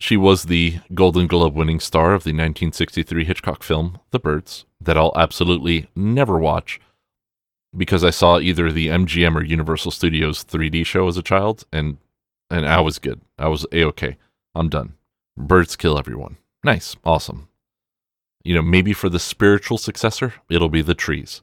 She 0.00 0.16
was 0.16 0.44
the 0.44 0.78
Golden 0.94 1.26
Globe 1.26 1.54
winning 1.54 1.80
star 1.80 2.14
of 2.14 2.22
the 2.22 2.30
1963 2.30 3.24
Hitchcock 3.24 3.62
film, 3.62 3.98
The 4.10 4.20
Birds, 4.20 4.64
that 4.80 4.96
I'll 4.96 5.12
absolutely 5.16 5.88
never 5.96 6.38
watch 6.38 6.80
because 7.76 8.04
I 8.04 8.10
saw 8.10 8.38
either 8.38 8.70
the 8.70 8.88
MGM 8.88 9.36
or 9.36 9.42
Universal 9.42 9.90
Studios 9.90 10.44
3D 10.44 10.86
show 10.86 11.08
as 11.08 11.16
a 11.16 11.22
child, 11.22 11.64
and 11.72 11.98
And 12.50 12.66
I 12.66 12.80
was 12.80 12.98
good. 12.98 13.20
I 13.38 13.48
was 13.48 13.66
a 13.72 13.84
okay. 13.84 14.16
I'm 14.54 14.68
done. 14.68 14.94
Birds 15.36 15.76
kill 15.76 15.98
everyone. 15.98 16.38
Nice. 16.64 16.96
Awesome. 17.04 17.48
You 18.42 18.54
know, 18.54 18.62
maybe 18.62 18.92
for 18.92 19.08
the 19.08 19.18
spiritual 19.18 19.78
successor, 19.78 20.34
it'll 20.48 20.70
be 20.70 20.82
the 20.82 20.94
trees. 20.94 21.42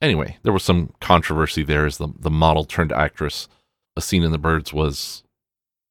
Anyway, 0.00 0.38
there 0.42 0.52
was 0.52 0.62
some 0.62 0.94
controversy 1.00 1.62
there 1.62 1.84
as 1.84 1.98
the, 1.98 2.08
the 2.18 2.30
model 2.30 2.64
turned 2.64 2.92
actress. 2.92 3.48
A 3.96 4.00
scene 4.00 4.22
in 4.22 4.32
The 4.32 4.38
Birds 4.38 4.72
was 4.72 5.24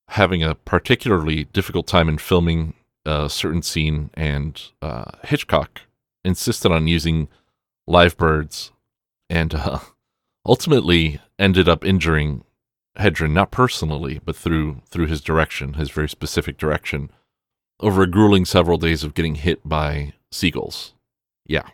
having 0.10 0.44
a 0.44 0.56
particularly 0.56 1.46
difficult 1.46 1.88
time 1.88 2.10
in 2.10 2.18
filming 2.18 2.74
a 3.06 3.30
certain 3.30 3.62
scene, 3.62 4.10
and 4.14 4.62
uh, 4.82 5.12
Hitchcock 5.24 5.82
insisted 6.24 6.72
on 6.72 6.88
using 6.88 7.28
live 7.88 8.18
birds 8.18 8.72
and 9.30 9.56
uh, 9.56 9.80
ultimately 10.46 11.20
ended 11.40 11.70
up 11.70 11.86
injuring 11.86 12.44
Hedren, 12.98 13.32
not 13.32 13.52
personally, 13.52 14.20
but 14.24 14.36
through 14.36 14.82
through 14.90 15.06
his 15.06 15.22
direction, 15.22 15.74
his 15.74 15.92
very 15.92 16.10
specific 16.10 16.58
direction, 16.58 17.12
over 17.80 18.02
a 18.02 18.08
grueling 18.08 18.46
several 18.46 18.78
days 18.78 19.04
of 19.04 19.14
getting 19.14 19.36
hit 19.36 19.68
by 19.68 20.14
seagulls. 20.32 20.94
Yeah. 21.46 21.68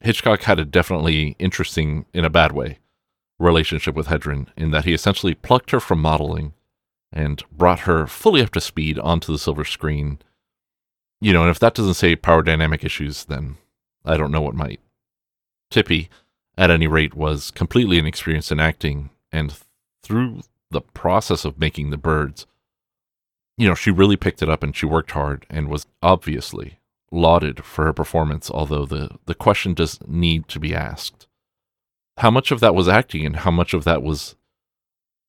Hitchcock 0.00 0.42
had 0.42 0.58
a 0.58 0.64
definitely 0.64 1.36
interesting, 1.38 2.04
in 2.12 2.24
a 2.24 2.30
bad 2.30 2.52
way, 2.52 2.80
relationship 3.38 3.94
with 3.94 4.08
Hedren 4.08 4.48
in 4.56 4.70
that 4.72 4.84
he 4.84 4.92
essentially 4.92 5.34
plucked 5.34 5.70
her 5.70 5.80
from 5.80 6.00
modeling 6.00 6.52
and 7.16 7.42
brought 7.50 7.80
her 7.80 8.06
fully 8.06 8.42
up 8.42 8.50
to 8.50 8.60
speed 8.60 8.98
onto 8.98 9.32
the 9.32 9.38
silver 9.38 9.64
screen. 9.64 10.18
You 11.18 11.32
know, 11.32 11.40
and 11.40 11.50
if 11.50 11.58
that 11.60 11.74
doesn't 11.74 11.94
say 11.94 12.14
power 12.14 12.42
dynamic 12.42 12.84
issues, 12.84 13.24
then 13.24 13.56
I 14.04 14.18
don't 14.18 14.30
know 14.30 14.42
what 14.42 14.54
might. 14.54 14.80
Tippi, 15.72 16.08
at 16.58 16.70
any 16.70 16.86
rate, 16.86 17.14
was 17.14 17.50
completely 17.50 17.98
inexperienced 17.98 18.52
in 18.52 18.60
acting, 18.60 19.08
and 19.32 19.58
through 20.02 20.42
the 20.70 20.82
process 20.82 21.46
of 21.46 21.58
making 21.58 21.88
the 21.88 21.96
birds, 21.96 22.46
you 23.56 23.66
know, 23.66 23.74
she 23.74 23.90
really 23.90 24.16
picked 24.16 24.42
it 24.42 24.50
up 24.50 24.62
and 24.62 24.76
she 24.76 24.84
worked 24.84 25.12
hard 25.12 25.46
and 25.48 25.68
was 25.68 25.86
obviously 26.02 26.80
lauded 27.10 27.64
for 27.64 27.86
her 27.86 27.94
performance, 27.94 28.50
although 28.50 28.84
the, 28.84 29.08
the 29.24 29.34
question 29.34 29.72
does 29.72 29.98
need 30.06 30.48
to 30.48 30.60
be 30.60 30.74
asked. 30.74 31.26
How 32.18 32.30
much 32.30 32.50
of 32.50 32.60
that 32.60 32.74
was 32.74 32.88
acting 32.88 33.24
and 33.24 33.36
how 33.36 33.50
much 33.50 33.72
of 33.72 33.84
that 33.84 34.02
was 34.02 34.36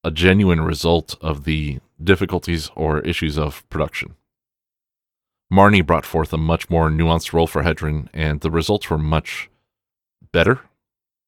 a 0.04 0.12
genuine 0.12 0.62
result 0.62 1.16
of 1.22 1.44
the 1.44 1.80
difficulties 2.02 2.70
or 2.76 3.00
issues 3.02 3.38
of 3.38 3.68
production? 3.70 4.16
Marnie 5.52 5.86
brought 5.86 6.06
forth 6.06 6.34
a 6.34 6.38
much 6.38 6.70
more 6.70 6.90
nuanced 6.90 7.34
role 7.34 7.48
for 7.48 7.64
Hedren, 7.64 8.10
and 8.14 8.42
the 8.42 8.52
results 8.52 8.90
were 8.90 8.98
much 8.98 9.50
better 10.32 10.62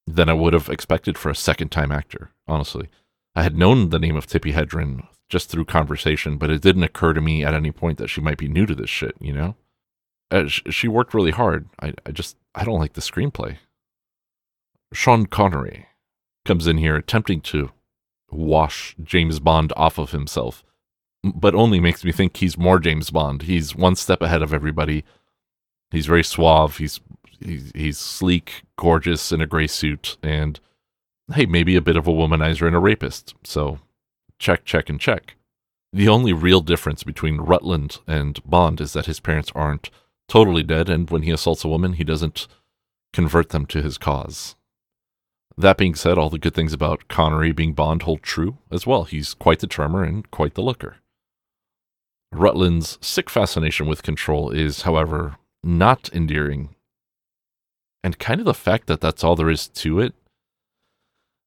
than 0.05 0.29
I 0.29 0.33
would 0.33 0.53
have 0.53 0.69
expected 0.69 1.17
for 1.17 1.29
a 1.29 1.35
second 1.35 1.69
time 1.69 1.91
actor, 1.91 2.31
honestly. 2.47 2.89
I 3.35 3.43
had 3.43 3.57
known 3.57 3.89
the 3.89 3.99
name 3.99 4.15
of 4.15 4.27
Tippi 4.27 4.53
Hedren 4.53 5.07
just 5.29 5.49
through 5.49 5.65
conversation, 5.65 6.37
but 6.37 6.49
it 6.49 6.61
didn't 6.61 6.83
occur 6.83 7.13
to 7.13 7.21
me 7.21 7.43
at 7.43 7.53
any 7.53 7.71
point 7.71 7.97
that 7.99 8.09
she 8.09 8.19
might 8.19 8.37
be 8.37 8.47
new 8.47 8.65
to 8.65 8.75
this 8.75 8.89
shit, 8.89 9.15
you 9.19 9.31
know? 9.31 9.55
Uh, 10.31 10.47
sh- 10.47 10.63
she 10.71 10.87
worked 10.87 11.13
really 11.13 11.31
hard. 11.31 11.69
I, 11.79 11.93
I 12.05 12.11
just, 12.11 12.35
I 12.55 12.65
don't 12.65 12.79
like 12.79 12.93
the 12.93 13.01
screenplay. 13.01 13.57
Sean 14.93 15.27
Connery 15.27 15.87
comes 16.45 16.65
in 16.65 16.77
here 16.77 16.95
attempting 16.95 17.41
to 17.41 17.71
wash 18.31 18.95
James 19.03 19.39
Bond 19.39 19.73
off 19.75 19.97
of 19.97 20.11
himself, 20.11 20.63
but 21.23 21.55
only 21.55 21.79
makes 21.79 22.03
me 22.03 22.11
think 22.11 22.37
he's 22.37 22.57
more 22.57 22.79
James 22.79 23.09
Bond. 23.09 23.43
He's 23.43 23.75
one 23.75 23.95
step 23.95 24.21
ahead 24.21 24.41
of 24.41 24.53
everybody. 24.53 25.03
He's 25.91 26.05
very 26.05 26.23
suave. 26.23 26.77
He's 26.77 26.99
he's, 27.39 27.97
sleek, 27.97 28.63
gorgeous 28.77 29.31
in 29.31 29.41
a 29.41 29.47
gray 29.47 29.67
suit, 29.67 30.17
and 30.21 30.59
hey, 31.33 31.45
maybe 31.45 31.75
a 31.75 31.81
bit 31.81 31.97
of 31.97 32.07
a 32.07 32.11
womanizer 32.11 32.67
and 32.67 32.75
a 32.75 32.79
rapist. 32.79 33.33
So 33.43 33.79
check, 34.39 34.65
check, 34.65 34.89
and 34.89 34.99
check. 34.99 35.35
The 35.91 36.09
only 36.09 36.33
real 36.33 36.61
difference 36.61 37.03
between 37.03 37.37
Rutland 37.37 37.99
and 38.07 38.39
Bond 38.45 38.79
is 38.81 38.93
that 38.93 39.07
his 39.07 39.19
parents 39.19 39.51
aren't 39.55 39.89
totally 40.27 40.63
dead, 40.63 40.89
and 40.89 41.09
when 41.09 41.23
he 41.23 41.31
assaults 41.31 41.63
a 41.63 41.67
woman, 41.69 41.93
he 41.93 42.03
doesn't 42.03 42.47
convert 43.11 43.49
them 43.49 43.65
to 43.67 43.81
his 43.81 43.97
cause. 43.97 44.55
That 45.59 45.77
being 45.77 45.93
said, 45.93 46.17
all 46.17 46.29
the 46.29 46.39
good 46.39 46.53
things 46.53 46.71
about 46.71 47.09
Connery 47.09 47.51
being 47.51 47.73
Bond 47.73 48.03
hold 48.03 48.23
true 48.23 48.57
as 48.71 48.87
well. 48.87 49.03
He's 49.03 49.33
quite 49.33 49.59
the 49.59 49.67
charmer 49.67 50.03
and 50.03 50.29
quite 50.31 50.53
the 50.53 50.61
looker. 50.61 50.95
Rutland's 52.31 52.97
sick 53.01 53.29
fascination 53.29 53.85
with 53.85 54.01
control 54.01 54.51
is, 54.51 54.83
however, 54.83 55.35
not 55.61 56.09
endearing. 56.13 56.75
And 58.05 58.17
kind 58.17 58.39
of 58.39 58.45
the 58.45 58.53
fact 58.53 58.87
that 58.87 59.01
that's 59.01 59.21
all 59.21 59.35
there 59.35 59.49
is 59.49 59.67
to 59.67 59.99
it 59.99 60.13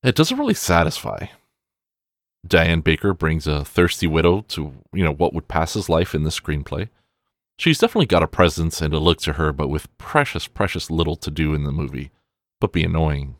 it 0.02 0.14
doesn't 0.14 0.38
really 0.38 0.54
satisfy. 0.54 1.26
Diane 2.47 2.81
Baker 2.81 3.14
brings 3.14 3.47
a 3.47 3.64
thirsty 3.64 4.07
widow 4.09 4.42
to, 4.49 4.75
you 4.92 5.04
know, 5.04 5.12
what 5.12 5.33
would 5.33 5.49
pass 5.49 5.76
as 5.76 5.88
life 5.88 6.14
in 6.14 6.25
the 6.25 6.31
screenplay. 6.31 6.88
She's 7.57 7.78
definitely 7.78 8.07
got 8.07 8.25
a 8.25 8.26
presence 8.26 8.83
and 8.83 8.92
a 8.92 8.99
look 8.99 9.21
to 9.21 9.35
her, 9.35 9.52
but 9.52 9.69
with 9.69 9.97
precious, 9.97 10.49
precious 10.49 10.90
little 10.90 11.16
to 11.16 11.31
do 11.31 11.54
in 11.54 11.62
the 11.62 11.73
movie, 11.73 12.11
but 12.61 12.73
be 12.73 12.83
annoying. 12.83 13.37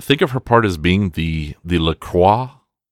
Think 0.00 0.22
of 0.22 0.32
her 0.32 0.40
part 0.40 0.64
as 0.64 0.76
being 0.76 1.10
the 1.10 1.54
the 1.64 1.78
LaCroix 1.78 2.50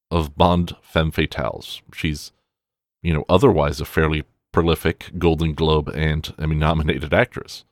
of 0.09 0.37
Bond 0.37 0.75
femme 0.81 1.11
fatales. 1.11 1.81
She's, 1.93 2.31
you 3.01 3.13
know, 3.13 3.25
otherwise 3.27 3.81
a 3.81 3.85
fairly 3.85 4.23
prolific 4.51 5.11
Golden 5.17 5.53
Globe 5.53 5.89
and 5.89 6.33
Emmy 6.39 6.55
nominated 6.55 7.13
actress. 7.13 7.65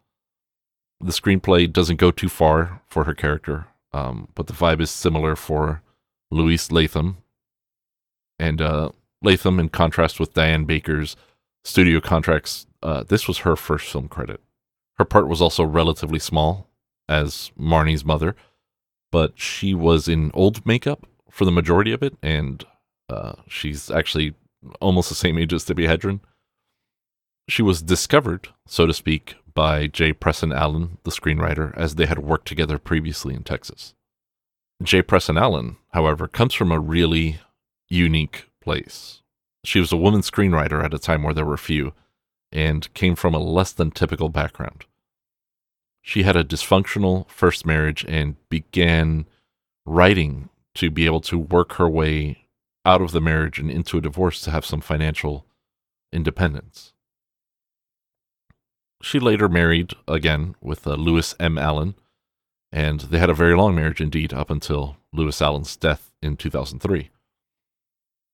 The 1.00 1.12
screenplay 1.12 1.72
doesn't 1.72 2.00
go 2.00 2.12
too 2.12 2.30
far 2.30 2.82
for 2.88 3.06
her 3.06 3.14
character, 3.14 3.68
um, 3.94 4.28
but 4.36 4.48
the 4.48 4.54
vibe 4.54 4.82
is 4.82 4.92
similar 4.92 5.36
for 5.36 5.82
Louise 6.30 6.72
Latham. 6.72 7.18
And 8.38 8.62
uh, 8.62 8.90
Latham, 9.22 9.60
in 9.60 9.70
contrast 9.70 10.20
with 10.20 10.34
Diane 10.34 10.66
Baker's 10.66 11.16
studio 11.64 12.02
contracts, 12.02 12.66
uh, 12.84 13.04
this 13.04 13.28
was 13.28 13.40
her 13.40 13.56
first 13.56 13.92
film 13.92 14.08
credit. 14.08 14.42
Her 14.98 15.06
part 15.06 15.28
was 15.28 15.42
also 15.42 15.64
relatively 15.64 16.20
small 16.20 16.68
as 17.08 17.52
Marnie's 17.60 18.04
mother, 18.04 18.36
but 19.12 19.38
she 19.38 19.74
was 19.74 20.08
in 20.08 20.32
old 20.34 20.66
makeup 20.66 21.06
for 21.30 21.46
the 21.46 21.52
majority 21.52 21.92
of 21.92 22.02
it, 22.02 22.16
and 22.22 22.66
uh, 23.10 23.34
she's 23.48 23.92
actually 23.92 24.34
almost 24.80 25.10
the 25.10 25.16
same 25.16 25.38
age 25.38 25.54
as 25.54 25.66
Tippi 25.66 25.88
Hedren. 25.88 26.22
She 27.50 27.62
was 27.62 27.82
discovered, 27.82 28.50
so 28.68 28.86
to 28.86 28.94
speak, 28.94 29.36
by 29.54 29.88
J. 29.88 30.14
Preston 30.14 30.54
Allen, 30.54 30.98
the 31.04 31.12
screenwriter, 31.12 31.76
as 31.78 31.96
they 31.96 32.06
had 32.06 32.20
worked 32.20 32.48
together 32.48 32.78
previously 32.78 33.34
in 33.34 33.44
Texas. 33.44 33.94
J. 34.82 35.02
Preston 35.02 35.38
Allen, 35.38 35.78
however, 35.90 36.28
comes 36.28 36.54
from 36.54 36.72
a 36.72 36.80
really 36.80 37.40
unique 37.90 38.50
place. 38.62 39.22
She 39.64 39.80
was 39.80 39.92
a 39.92 39.98
woman 39.98 40.22
screenwriter 40.22 40.84
at 40.84 40.94
a 40.94 41.00
time 41.00 41.24
where 41.24 41.34
there 41.34 41.46
were 41.46 41.58
few, 41.58 41.94
and 42.52 42.92
came 42.94 43.16
from 43.16 43.34
a 43.34 43.40
less 43.40 43.72
than 43.72 43.92
typical 43.92 44.30
background. 44.30 44.86
She 46.02 46.24
had 46.24 46.36
a 46.36 46.44
dysfunctional 46.44 47.30
first 47.30 47.66
marriage 47.66 48.06
and 48.08 48.36
began 48.50 49.26
writing 49.86 50.50
to 50.76 50.90
be 50.90 51.06
able 51.06 51.22
to 51.22 51.38
work 51.38 51.74
her 51.74 51.88
way 51.88 52.48
out 52.86 53.02
of 53.02 53.12
the 53.12 53.22
marriage 53.22 53.60
and 53.60 53.70
into 53.70 53.98
a 53.98 54.02
divorce 54.02 54.42
to 54.42 54.52
have 54.52 54.66
some 54.66 54.82
financial 54.82 55.46
independence. 56.12 56.94
She 59.04 59.20
later 59.20 59.50
married 59.50 59.94
again 60.08 60.56
with 60.62 60.86
uh, 60.86 60.94
Lewis 60.94 61.36
M. 61.40 61.58
Allen, 61.58 61.96
and 62.72 63.02
they 63.02 63.20
had 63.20 63.30
a 63.30 63.36
very 63.36 63.56
long 63.56 63.76
marriage 63.76 64.02
indeed 64.02 64.34
up 64.34 64.50
until 64.50 64.98
Lewis 65.14 65.42
Allen's 65.42 65.76
death 65.76 66.12
in 66.22 66.38
2003. 66.38 67.10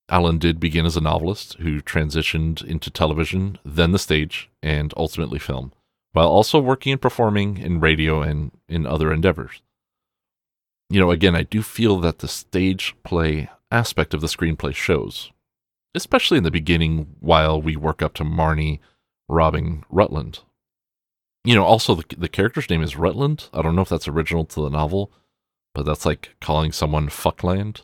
Allen 0.09 0.37
did 0.37 0.59
begin 0.59 0.85
as 0.85 0.95
a 0.95 1.01
novelist 1.01 1.55
who 1.55 1.81
transitioned 1.81 2.63
into 2.63 2.89
television, 2.89 3.57
then 3.65 3.91
the 3.91 3.99
stage, 3.99 4.49
and 4.61 4.93
ultimately 4.95 5.39
film, 5.39 5.73
while 6.17 6.29
also 6.29 6.59
working 6.59 6.91
and 6.91 7.01
performing 7.01 7.57
in 7.57 7.79
radio 7.79 8.21
and 8.21 8.51
in 8.67 8.85
other 8.85 9.13
endeavors. 9.13 9.61
You 10.89 10.99
know, 10.99 11.11
again, 11.11 11.35
I 11.35 11.43
do 11.43 11.61
feel 11.61 11.99
that 11.99 12.19
the 12.19 12.27
stage 12.27 12.95
play 13.03 13.49
aspect 13.71 14.13
of 14.13 14.21
the 14.21 14.27
screenplay 14.27 14.73
shows, 14.73 15.31
especially 15.93 16.37
in 16.37 16.43
the 16.43 16.51
beginning 16.51 17.15
while 17.19 17.61
we 17.61 17.75
work 17.75 18.01
up 18.01 18.13
to 18.15 18.23
Marnie 18.23 18.79
robbing 19.29 19.83
Rutland 19.89 20.39
you 21.47 21.55
know, 21.55 21.63
also 21.63 21.95
the 21.95 22.03
the 22.17 22.27
character's 22.27 22.69
name 22.69 22.83
is 22.83 22.97
Rutland. 22.97 23.47
I 23.53 23.61
don't 23.61 23.73
know 23.73 23.81
if 23.81 23.87
that's 23.87 24.09
original 24.09 24.43
to 24.43 24.61
the 24.61 24.69
novel, 24.69 25.13
but 25.73 25.85
that's 25.85 26.05
like 26.05 26.35
calling 26.41 26.73
someone 26.73 27.07
fuckland. 27.07 27.83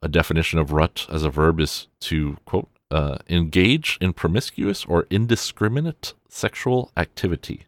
A 0.00 0.06
definition 0.06 0.60
of 0.60 0.70
rut 0.70 1.04
as 1.10 1.24
a 1.24 1.28
verb 1.28 1.58
is 1.58 1.88
to 2.02 2.36
quote 2.44 2.68
uh, 2.92 3.18
engage 3.28 3.98
in 4.00 4.12
promiscuous 4.12 4.84
or 4.84 5.08
indiscriminate 5.10 6.14
sexual 6.34 6.90
activity. 6.96 7.66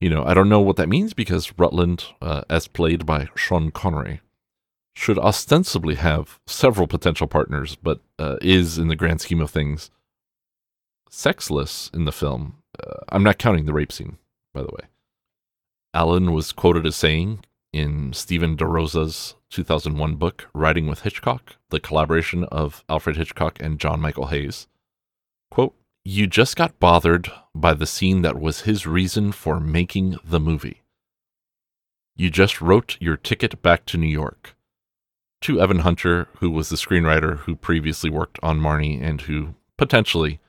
You 0.00 0.10
know, 0.10 0.24
I 0.24 0.34
don't 0.34 0.48
know 0.48 0.60
what 0.60 0.76
that 0.76 0.88
means 0.88 1.12
because 1.12 1.52
Rutland, 1.58 2.04
uh, 2.22 2.42
as 2.48 2.68
played 2.68 3.04
by 3.04 3.28
Sean 3.34 3.70
Connery, 3.70 4.20
should 4.94 5.18
ostensibly 5.18 5.94
have 5.96 6.38
several 6.46 6.86
potential 6.86 7.26
partners, 7.26 7.76
but 7.76 8.00
uh, 8.18 8.36
is, 8.40 8.78
in 8.78 8.88
the 8.88 8.96
grand 8.96 9.20
scheme 9.20 9.40
of 9.40 9.50
things, 9.50 9.90
sexless 11.08 11.90
in 11.92 12.04
the 12.04 12.12
film. 12.12 12.56
Uh, 12.82 13.00
I'm 13.08 13.22
not 13.22 13.38
counting 13.38 13.66
the 13.66 13.72
rape 13.72 13.92
scene 13.92 14.16
by 14.52 14.62
the 14.62 14.68
way. 14.68 14.88
Allen 15.94 16.32
was 16.32 16.52
quoted 16.52 16.86
as 16.86 16.96
saying 16.96 17.40
in 17.72 18.12
Steven 18.12 18.56
DeRosa's 18.56 19.34
2001 19.50 20.16
book, 20.16 20.48
Writing 20.54 20.86
with 20.86 21.00
Hitchcock, 21.00 21.56
the 21.70 21.80
collaboration 21.80 22.44
of 22.44 22.84
Alfred 22.88 23.16
Hitchcock 23.16 23.58
and 23.60 23.78
John 23.78 24.00
Michael 24.00 24.26
Hayes. 24.26 24.68
Quote, 25.50 25.74
You 26.04 26.26
just 26.26 26.56
got 26.56 26.78
bothered 26.78 27.30
by 27.54 27.74
the 27.74 27.86
scene 27.86 28.22
that 28.22 28.40
was 28.40 28.62
his 28.62 28.86
reason 28.86 29.32
for 29.32 29.60
making 29.60 30.16
the 30.24 30.40
movie. 30.40 30.82
You 32.16 32.30
just 32.30 32.60
wrote 32.60 32.96
your 33.00 33.16
ticket 33.16 33.60
back 33.62 33.84
to 33.86 33.98
New 33.98 34.08
York. 34.08 34.56
To 35.42 35.60
Evan 35.60 35.80
Hunter, 35.80 36.28
who 36.38 36.50
was 36.50 36.68
the 36.68 36.76
screenwriter 36.76 37.38
who 37.38 37.56
previously 37.56 38.10
worked 38.10 38.38
on 38.42 38.60
Marnie 38.60 39.02
and 39.02 39.22
who 39.22 39.54
potentially 39.76 40.40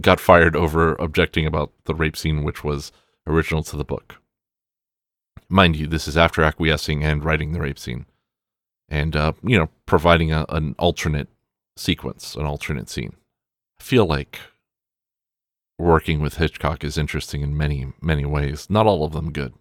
got 0.00 0.20
fired 0.20 0.56
over 0.56 0.94
objecting 0.96 1.46
about 1.46 1.72
the 1.84 1.94
rape 1.94 2.16
scene, 2.16 2.42
which 2.42 2.64
was 2.64 2.92
original 3.26 3.62
to 3.64 3.76
the 3.76 3.84
book. 3.84 4.16
Mind 5.48 5.76
you, 5.76 5.86
this 5.86 6.08
is 6.08 6.16
after 6.16 6.42
acquiescing 6.42 7.02
and 7.04 7.24
writing 7.24 7.52
the 7.52 7.60
rape 7.60 7.78
scene 7.78 8.06
and 8.88 9.16
uh, 9.16 9.32
you 9.42 9.58
know 9.58 9.68
providing 9.86 10.32
a, 10.32 10.44
an 10.48 10.74
alternate 10.78 11.28
sequence, 11.76 12.34
an 12.34 12.44
alternate 12.44 12.88
scene. 12.88 13.14
I 13.78 13.82
feel 13.82 14.06
like 14.06 14.40
working 15.78 16.20
with 16.20 16.36
Hitchcock 16.36 16.84
is 16.84 16.98
interesting 16.98 17.42
in 17.42 17.56
many 17.56 17.92
many 18.00 18.24
ways, 18.24 18.68
not 18.68 18.86
all 18.86 19.04
of 19.04 19.12
them 19.12 19.32
good. 19.32 19.54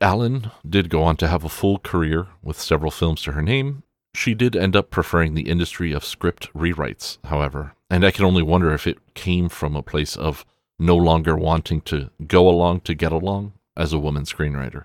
Allen 0.00 0.50
did 0.68 0.90
go 0.90 1.02
on 1.02 1.16
to 1.16 1.28
have 1.28 1.44
a 1.44 1.48
full 1.48 1.78
career 1.78 2.26
with 2.42 2.60
several 2.60 2.90
films 2.90 3.22
to 3.22 3.32
her 3.32 3.42
name. 3.42 3.82
She 4.14 4.34
did 4.34 4.56
end 4.56 4.76
up 4.76 4.90
preferring 4.90 5.34
the 5.34 5.48
industry 5.48 5.92
of 5.92 6.04
script 6.04 6.52
rewrites, 6.54 7.18
however, 7.24 7.74
and 7.88 8.04
I 8.04 8.10
can 8.10 8.24
only 8.24 8.42
wonder 8.42 8.72
if 8.72 8.86
it 8.86 9.14
came 9.14 9.48
from 9.48 9.74
a 9.74 9.82
place 9.82 10.16
of 10.16 10.44
no 10.78 10.96
longer 10.96 11.36
wanting 11.36 11.80
to 11.82 12.10
go 12.26 12.48
along 12.48 12.80
to 12.80 12.94
get 12.94 13.12
along 13.12 13.54
as 13.76 13.92
a 13.92 13.98
woman 13.98 14.24
screenwriter 14.24 14.84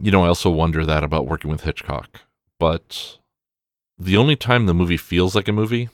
you 0.00 0.10
know, 0.10 0.24
I 0.24 0.28
also 0.28 0.50
wonder 0.50 0.84
that 0.84 1.04
about 1.04 1.26
working 1.26 1.50
with 1.50 1.62
Hitchcock. 1.62 2.20
But 2.58 3.18
the 3.98 4.16
only 4.16 4.36
time 4.36 4.66
the 4.66 4.74
movie 4.74 4.96
feels 4.96 5.34
like 5.34 5.48
a 5.48 5.52
movie 5.52 5.88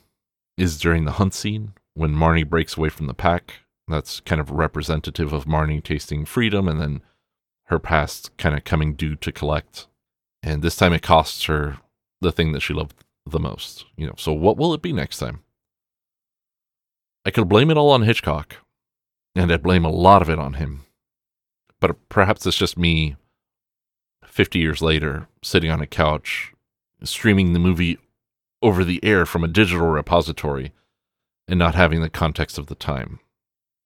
is 0.57 0.79
during 0.79 1.05
the 1.05 1.13
hunt 1.13 1.35
scene 1.35 1.73
when 1.95 2.15
Marnie 2.15 2.49
breaks 2.49 2.77
away 2.77 2.89
from 2.89 3.07
the 3.07 3.15
pack. 3.15 3.61
That's 3.89 4.21
kind 4.21 4.41
of 4.41 4.51
representative 4.51 5.33
of 5.33 5.45
Marnie 5.45 5.83
tasting 5.83 6.25
freedom 6.25 6.69
and 6.69 6.81
then 6.81 7.03
her 7.65 7.79
past 7.79 8.37
kind 8.37 8.55
of 8.57 8.65
coming 8.65 8.95
due 8.95 9.15
to 9.17 9.33
collect. 9.33 9.87
And 10.43 10.63
this 10.63 10.77
time 10.77 10.93
it 10.93 11.03
costs 11.03 11.45
her 11.45 11.79
the 12.21 12.33
thing 12.33 12.53
that 12.53 12.61
she 12.61 12.75
loved 12.75 13.05
the 13.27 13.41
most. 13.41 13.87
You 13.97 14.07
know, 14.07 14.15
so 14.17 14.33
what 14.33 14.57
will 14.57 14.75
it 14.75 14.83
be 14.83 14.93
next 14.93 15.19
time? 15.19 15.41
I 17.25 17.31
could 17.31 17.49
blame 17.49 17.71
it 17.71 17.79
all 17.79 17.91
on 17.91 18.03
Hitchcock, 18.03 18.57
and 19.35 19.51
I'd 19.51 19.63
blame 19.63 19.85
a 19.85 19.91
lot 19.91 20.21
of 20.21 20.29
it 20.29 20.39
on 20.39 20.55
him. 20.55 20.85
But 21.81 22.09
perhaps 22.09 22.45
it's 22.47 22.57
just 22.57 22.79
me 22.79 23.17
50 24.25 24.59
years 24.59 24.83
later, 24.83 25.29
sitting 25.43 25.71
on 25.71 25.81
a 25.81 25.87
couch, 25.87 26.53
streaming 27.03 27.53
the 27.53 27.59
movie 27.59 27.99
over 28.63 28.85
the 28.85 29.03
air 29.03 29.27
from 29.27 29.45
a 29.45 29.49
digital 29.49 29.87
repository 29.87 30.73
and 31.49 31.59
not 31.59 31.75
having 31.75 32.01
the 32.01 32.11
context 32.11 32.59
of 32.59 32.67
the 32.67 32.75
time. 32.75 33.21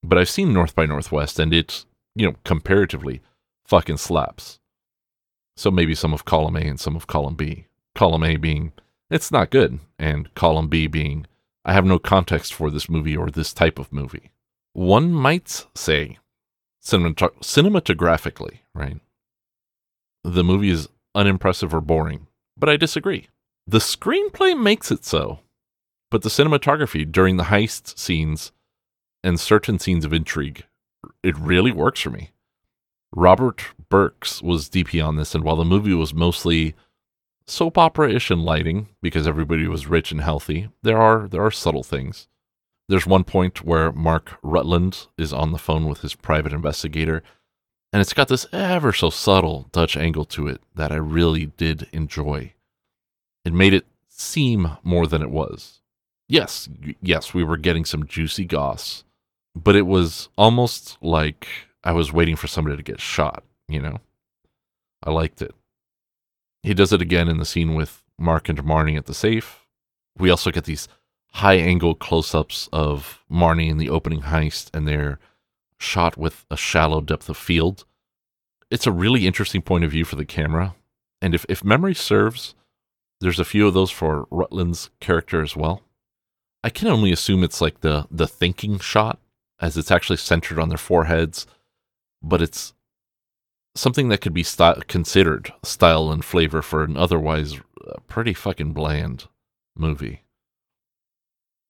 But 0.03 0.19
I've 0.19 0.29
seen 0.29 0.53
North 0.53 0.75
by 0.75 0.87
Northwest 0.87 1.39
and 1.39 1.53
it, 1.53 1.85
you 2.15 2.27
know, 2.27 2.37
comparatively 2.45 3.21
fucking 3.67 3.97
slaps. 3.97 4.59
So 5.57 5.71
maybe 5.71 5.95
some 5.95 6.15
of 6.15 6.25
column 6.25 6.57
A 6.57 6.61
and 6.61 6.79
some 6.79 6.95
of 6.97 7.07
column 7.07 7.35
B. 7.35 7.67
Column 7.95 8.23
A 8.23 8.37
being, 8.37 8.73
it's 9.11 9.33
not 9.33 9.51
good, 9.51 9.81
and 9.99 10.33
column 10.35 10.69
B 10.69 10.87
being, 10.87 11.27
I 11.65 11.73
have 11.73 11.85
no 11.85 11.99
context 11.99 12.55
for 12.55 12.71
this 12.71 12.89
movie 12.89 13.17
or 13.17 13.29
this 13.29 13.53
type 13.53 13.79
of 13.79 13.93
movie. 13.93 14.31
One 14.73 15.13
might 15.13 15.67
say, 15.75 16.19
cinematographically, 16.81 18.59
right? 18.75 19.01
the 20.25 20.45
movie 20.45 20.71
is 20.71 20.89
unimpressive 21.15 21.75
or 21.75 21.81
boring, 21.81 22.27
but 22.57 22.69
I 22.69 22.77
disagree. 22.77 23.29
The 23.67 23.79
screenplay 23.79 24.59
makes 24.59 24.91
it 24.91 25.05
so, 25.05 25.41
but 26.11 26.23
the 26.23 26.29
cinematography 26.29 27.11
during 27.11 27.37
the 27.37 27.45
heist 27.45 27.99
scenes 27.99 28.53
and 29.23 29.39
certain 29.39 29.79
scenes 29.79 30.05
of 30.05 30.13
intrigue, 30.13 30.65
it 31.23 31.37
really 31.39 31.73
works 31.73 32.01
for 32.01 32.11
me. 32.11 32.31
Robert 33.15 33.63
Burks 33.89 34.43
was 34.43 34.69
DP 34.69 35.05
on 35.05 35.17
this, 35.17 35.35
and 35.35 35.43
while 35.43 35.57
the 35.57 35.65
movie 35.65 35.95
was 35.95 36.13
mostly 36.13 36.75
soap 37.47 37.79
opera-ish 37.79 38.31
in 38.31 38.41
lighting 38.41 38.89
because 39.01 39.27
everybody 39.27 39.67
was 39.67 39.87
rich 39.87 40.13
and 40.13 40.21
healthy, 40.21 40.69
there 40.83 40.99
are 40.99 41.27
there 41.27 41.43
are 41.43 41.51
subtle 41.51 41.83
things. 41.83 42.29
There's 42.89 43.07
one 43.07 43.25
point 43.25 43.65
where 43.65 43.93
Mark 43.93 44.39
Rutland 44.43 45.07
is 45.17 45.33
on 45.33 45.53
the 45.53 45.59
phone 45.59 45.87
with 45.87 46.01
his 46.01 46.15
private 46.15 46.53
investigator 46.53 47.23
and 47.93 48.01
it's 48.01 48.13
got 48.13 48.29
this 48.29 48.47
ever 48.53 48.93
so 48.93 49.11
subtle 49.11 49.69
Dutch 49.73 49.97
angle 49.97 50.25
to 50.27 50.47
it 50.47 50.61
that 50.75 50.93
I 50.93 50.97
really 50.97 51.47
did 51.47 51.89
enjoy. 51.93 52.53
It 53.45 53.53
made 53.53 53.73
it 53.73 53.87
seem 54.09 54.77
more 54.83 55.07
than 55.07 55.23
it 55.23 55.31
was. 55.31 55.81
Yes, 56.29 56.69
yes, 57.01 57.33
we 57.33 57.43
were 57.43 57.57
getting 57.57 57.85
some 57.85 58.07
juicy 58.07 58.45
goss, 58.45 59.05
but 59.55 59.75
it 59.75 59.87
was 59.87 60.29
almost 60.37 60.99
like 61.01 61.49
I 61.83 61.93
was 61.93 62.13
waiting 62.13 62.37
for 62.37 62.47
somebody 62.49 62.77
to 62.77 62.83
get 62.83 63.01
shot, 63.01 63.45
you 63.67 63.81
know? 63.81 63.99
I 65.03 65.11
liked 65.11 65.41
it. 65.41 65.55
He 66.63 66.75
does 66.75 66.93
it 66.93 67.01
again 67.01 67.29
in 67.29 67.39
the 67.39 67.47
scene 67.47 67.75
with 67.75 68.03
Mark 68.19 68.49
and 68.49 68.63
Marnie 68.63 68.99
at 68.99 69.07
the 69.07 69.15
safe. 69.15 69.67
We 70.19 70.29
also 70.29 70.51
get 70.51 70.65
these 70.65 70.89
high 71.33 71.55
angle 71.55 71.95
close 71.95 72.35
ups 72.35 72.69
of 72.73 73.25
Marnie 73.31 73.71
in 73.71 73.79
the 73.79 73.89
opening 73.89 74.23
heist 74.23 74.71
and 74.75 74.87
they're 74.87 75.19
shot 75.79 76.17
with 76.19 76.45
a 76.51 76.57
shallow 76.57 77.01
depth 77.01 77.29
of 77.29 77.37
field. 77.37 77.85
It's 78.71 78.87
a 78.87 78.93
really 78.93 79.27
interesting 79.27 79.63
point 79.63 79.85
of 79.85 79.93
view 79.93 80.05
for 80.05 80.17
the 80.17 80.25
camera. 80.25 80.75
And 81.23 81.35
if, 81.35 81.47
if 81.49 81.65
memory 81.65 81.95
serves, 81.95 82.55
there's 83.21 83.41
a 83.41 83.45
few 83.45 83.67
of 83.67 83.75
those 83.75 83.91
for 83.91 84.27
Rutland's 84.31 84.91
character 85.01 85.43
as 85.43 85.57
well. 85.57 85.83
I 86.69 86.71
can 86.71 86.89
only 86.89 87.13
assume 87.13 87.43
it's 87.43 87.63
like 87.63 87.81
the 87.81 88.07
the 88.11 88.29
thinking 88.29 88.79
shot, 88.79 89.19
as 89.59 89.79
it's 89.79 89.91
actually 89.91 90.19
centered 90.19 90.59
on 90.59 90.69
their 90.69 90.77
foreheads, 90.77 91.47
but 92.23 92.43
it's 92.43 92.75
something 93.75 94.11
that 94.11 94.21
could 94.21 94.35
be 94.35 94.43
sty- 94.43 94.83
considered 94.87 95.51
style 95.65 96.13
and 96.13 96.23
flavor 96.23 96.61
for 96.61 96.85
an 96.85 96.99
otherwise 96.99 97.55
uh, 97.57 97.95
pretty 98.07 98.35
fucking 98.35 98.75
bland 98.75 99.29
movie. 99.75 100.25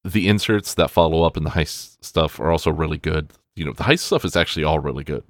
The 0.03 0.27
inserts 0.27 0.75
that 0.75 0.91
follow 0.91 1.23
up 1.23 1.37
in 1.37 1.45
the 1.45 1.51
heist 1.51 2.03
stuff 2.05 2.41
are 2.41 2.51
also 2.51 2.73
really 2.73 2.99
good 2.99 3.33
you 3.55 3.65
know, 3.65 3.73
the 3.73 3.85
heist 3.85 4.01
stuff 4.01 4.25
is 4.25 4.37
actually 4.37 4.65
all 4.65 4.79
really 4.81 5.05
good. 5.05 5.23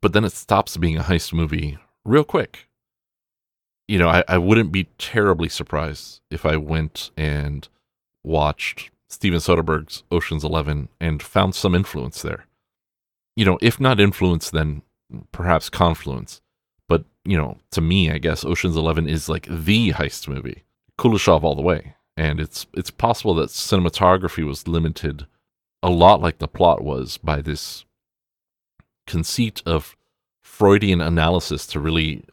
But 0.00 0.12
then 0.12 0.24
it 0.24 0.32
stops 0.32 0.76
being 0.76 0.96
a 0.96 1.02
heist 1.02 1.32
movie 1.32 1.76
real 2.04 2.24
quick. 2.24 2.68
You 3.88 3.98
know, 3.98 4.08
I, 4.08 4.24
I 4.28 4.38
wouldn't 4.38 4.70
be 4.70 4.88
terribly 4.98 5.48
surprised 5.48 6.20
if 6.30 6.46
I 6.46 6.56
went 6.56 7.10
and 7.16 7.68
watched 8.28 8.90
Steven 9.08 9.40
Soderbergh's 9.40 10.04
Ocean's 10.12 10.44
Eleven 10.44 10.88
and 11.00 11.22
found 11.22 11.54
some 11.54 11.74
influence 11.74 12.22
there. 12.22 12.46
You 13.34 13.44
know, 13.44 13.58
if 13.60 13.80
not 13.80 13.98
influence, 13.98 14.50
then 14.50 14.82
perhaps 15.32 15.70
confluence. 15.70 16.40
But, 16.88 17.04
you 17.24 17.36
know, 17.36 17.58
to 17.72 17.80
me, 17.80 18.10
I 18.10 18.18
guess 18.18 18.44
Ocean's 18.44 18.76
Eleven 18.76 19.08
is 19.08 19.28
like 19.28 19.46
the 19.48 19.92
heist 19.92 20.28
movie. 20.28 20.64
Kuleshov 20.98 21.42
all 21.42 21.54
the 21.54 21.62
way. 21.62 21.94
And 22.16 22.40
it's 22.40 22.66
it's 22.74 22.90
possible 22.90 23.34
that 23.36 23.50
cinematography 23.50 24.44
was 24.44 24.68
limited 24.68 25.26
a 25.82 25.90
lot 25.90 26.20
like 26.20 26.38
the 26.38 26.48
plot 26.48 26.82
was 26.82 27.16
by 27.18 27.40
this 27.40 27.84
conceit 29.06 29.62
of 29.64 29.96
Freudian 30.42 31.00
analysis 31.00 31.66
to 31.68 31.80
really 31.80 32.24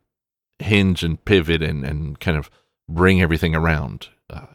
hinge 0.58 1.04
and 1.04 1.24
pivot 1.24 1.62
and, 1.62 1.86
and 1.86 2.20
kind 2.20 2.38
of 2.38 2.50
bring 2.90 3.22
everything 3.22 3.54
around. 3.54 4.10
Uh, 4.30 4.48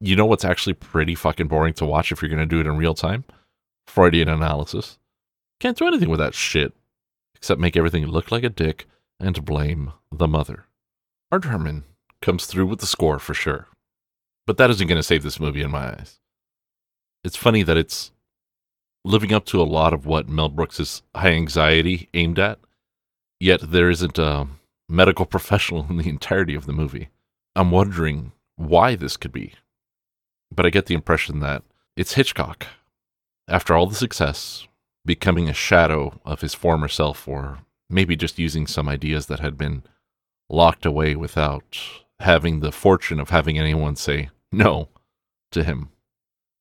you 0.00 0.16
know 0.16 0.26
what's 0.26 0.44
actually 0.44 0.74
pretty 0.74 1.14
fucking 1.14 1.48
boring 1.48 1.74
to 1.74 1.84
watch 1.86 2.12
if 2.12 2.22
you're 2.22 2.28
going 2.28 2.38
to 2.38 2.46
do 2.46 2.60
it 2.60 2.66
in 2.66 2.76
real 2.76 2.94
time? 2.94 3.24
Freudian 3.86 4.28
analysis. 4.28 4.98
Can't 5.60 5.76
do 5.76 5.86
anything 5.86 6.08
with 6.08 6.20
that 6.20 6.34
shit 6.34 6.72
except 7.34 7.60
make 7.60 7.76
everything 7.76 8.06
look 8.06 8.30
like 8.30 8.44
a 8.44 8.48
dick 8.48 8.86
and 9.20 9.44
blame 9.44 9.92
the 10.10 10.28
mother. 10.28 10.66
Bernard 11.30 11.44
Herrmann 11.44 11.84
comes 12.22 12.46
through 12.46 12.66
with 12.66 12.80
the 12.80 12.86
score 12.86 13.18
for 13.18 13.34
sure. 13.34 13.68
But 14.46 14.56
that 14.58 14.70
isn't 14.70 14.86
going 14.86 14.98
to 14.98 15.02
save 15.02 15.22
this 15.22 15.40
movie 15.40 15.62
in 15.62 15.70
my 15.70 15.88
eyes 15.88 16.20
it's 17.24 17.36
funny 17.36 17.62
that 17.62 17.78
it's 17.78 18.12
living 19.04 19.32
up 19.32 19.46
to 19.46 19.60
a 19.60 19.64
lot 19.64 19.92
of 19.92 20.06
what 20.06 20.28
Mel 20.28 20.50
Brooks's 20.50 21.02
high 21.16 21.32
anxiety 21.32 22.08
aimed 22.14 22.38
at, 22.38 22.58
yet 23.40 23.60
there 23.72 23.90
isn't 23.90 24.18
a 24.18 24.46
medical 24.88 25.26
professional 25.34 25.86
in 25.88 25.96
the 25.96 26.08
entirety 26.08 26.54
of 26.54 26.66
the 26.66 26.72
movie. 26.72 27.08
I'm 27.56 27.70
wondering 27.70 28.32
why 28.56 28.94
this 28.94 29.16
could 29.16 29.32
be. 29.32 29.54
But 30.54 30.66
I 30.66 30.70
get 30.70 30.86
the 30.86 30.94
impression 30.94 31.40
that 31.40 31.62
it's 31.96 32.14
Hitchcock. 32.14 32.66
After 33.48 33.74
all 33.74 33.86
the 33.86 33.94
success, 33.94 34.66
becoming 35.04 35.48
a 35.48 35.54
shadow 35.54 36.20
of 36.24 36.40
his 36.40 36.54
former 36.54 36.88
self, 36.88 37.28
or 37.28 37.60
maybe 37.90 38.16
just 38.16 38.38
using 38.38 38.66
some 38.66 38.88
ideas 38.88 39.26
that 39.26 39.40
had 39.40 39.58
been 39.58 39.82
locked 40.48 40.86
away 40.86 41.14
without 41.14 41.78
having 42.20 42.60
the 42.60 42.72
fortune 42.72 43.20
of 43.20 43.30
having 43.30 43.58
anyone 43.58 43.96
say 43.96 44.30
no 44.52 44.88
to 45.52 45.64
him. 45.64 45.90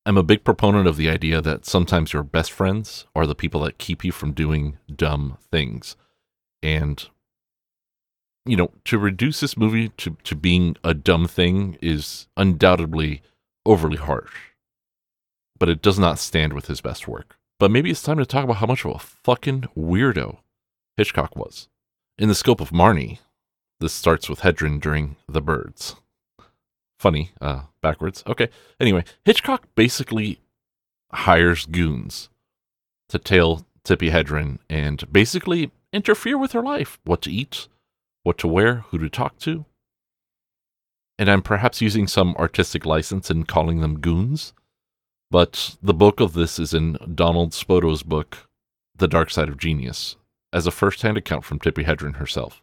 I'm 0.06 0.17
a 0.17 0.23
big 0.23 0.43
proponent 0.43 0.88
of 0.88 0.97
the 0.97 1.10
idea 1.10 1.41
that 1.41 1.65
sometimes 1.65 2.12
your 2.12 2.23
best 2.23 2.51
friends 2.51 3.06
are 3.15 3.25
the 3.25 3.36
people 3.36 3.62
that 3.62 3.77
keep 3.77 4.03
you 4.03 4.12
from 4.12 4.34
doing 4.34 4.77
dumb 4.93 5.38
things. 5.49 5.95
And 6.62 7.08
you 8.45 8.58
know, 8.58 8.71
to 8.86 8.97
reduce 8.97 9.39
this 9.39 9.56
movie 9.56 9.89
to, 9.89 10.17
to 10.25 10.36
being 10.36 10.75
a 10.84 10.93
dumb 10.93 11.27
thing 11.27 11.77
is 11.82 12.27
undoubtedly 12.36 13.21
overly 13.65 13.97
harsh. 13.97 14.34
But 15.58 15.69
it 15.69 15.82
does 15.82 15.99
not 15.99 16.19
stand 16.19 16.54
with 16.54 16.67
his 16.67 16.82
best 16.82 17.08
work. 17.08 17.38
But 17.60 17.71
maybe 17.71 17.89
it's 17.91 18.04
time 18.04 18.17
to 18.17 18.26
talk 18.26 18.43
about 18.43 18.58
how 18.58 18.65
much 18.65 18.84
of 18.84 18.95
a 18.95 18.99
fucking 18.99 19.65
weirdo 19.78 20.38
Hitchcock 20.97 21.36
was. 21.36 21.69
In 22.17 22.28
the 22.28 22.36
scope 22.36 22.62
of 22.62 22.71
Marnie, 22.71 23.19
this 23.80 23.93
starts 23.93 24.30
with 24.30 24.41
Hedren 24.41 24.80
during 24.80 25.15
The 25.28 25.41
Birds. 25.41 25.95
Funny, 26.99 27.32
uh, 27.41 27.63
backwards. 27.82 28.23
Okay. 28.28 28.49
Anyway, 28.80 29.04
Hitchcock 29.26 29.67
basically 29.76 30.39
hires 31.12 31.65
goons 31.65 32.30
to 33.10 33.19
tail 33.19 33.65
Tippi 33.84 34.10
Hedren 34.12 34.60
and 34.69 35.12
basically 35.12 35.71
interfere 35.91 36.38
with 36.38 36.54
her 36.54 36.62
life 36.63 36.99
what 37.04 37.21
to 37.23 37.32
eat, 37.32 37.67
what 38.23 38.38
to 38.39 38.47
wear, 38.47 38.86
who 38.89 38.97
to 38.97 39.10
talk 39.10 39.38
to. 39.39 39.65
And 41.17 41.30
I'm 41.30 41.41
perhaps 41.41 41.82
using 41.82 42.08
some 42.08 42.36
artistic 42.36 42.86
license 42.86 43.30
in 43.30 43.43
calling 43.43 43.82
them 43.82 43.99
goons, 43.99 44.54
but 45.30 45.78
the 45.82 45.93
bulk 45.93 46.19
of 46.19 46.34
this 46.34 46.60
is 46.60 46.73
in 46.73 46.97
Donald 47.15 47.54
Spoto's 47.54 48.04
book, 48.04 48.47
The 48.95 49.08
Dark 49.08 49.30
Side 49.30 49.49
of 49.49 49.58
Genius, 49.58 50.15
as 50.52 50.67
a 50.67 50.71
first 50.71 51.02
hand 51.02 51.17
account 51.17 51.43
from 51.45 51.60
Tippi 51.60 51.86
Hedren 51.86 52.15
herself. 52.15 52.62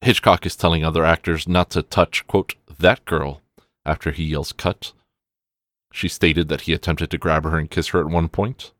Hitchcock 0.00 0.46
is 0.46 0.56
telling 0.56 0.84
other 0.84 1.04
actors 1.04 1.48
not 1.48 1.70
to 1.70 1.82
touch, 1.82 2.26
quote, 2.26 2.54
that 2.78 3.04
girl 3.04 3.40
after 3.84 4.10
he 4.12 4.24
yells 4.24 4.52
cut. 4.52 4.92
She 5.92 6.08
stated 6.08 6.48
that 6.48 6.62
he 6.62 6.72
attempted 6.72 7.10
to 7.10 7.18
grab 7.18 7.44
her 7.44 7.58
and 7.58 7.70
kiss 7.70 7.88
her 7.88 8.00
at 8.00 8.06
one 8.06 8.28
point. 8.28 8.72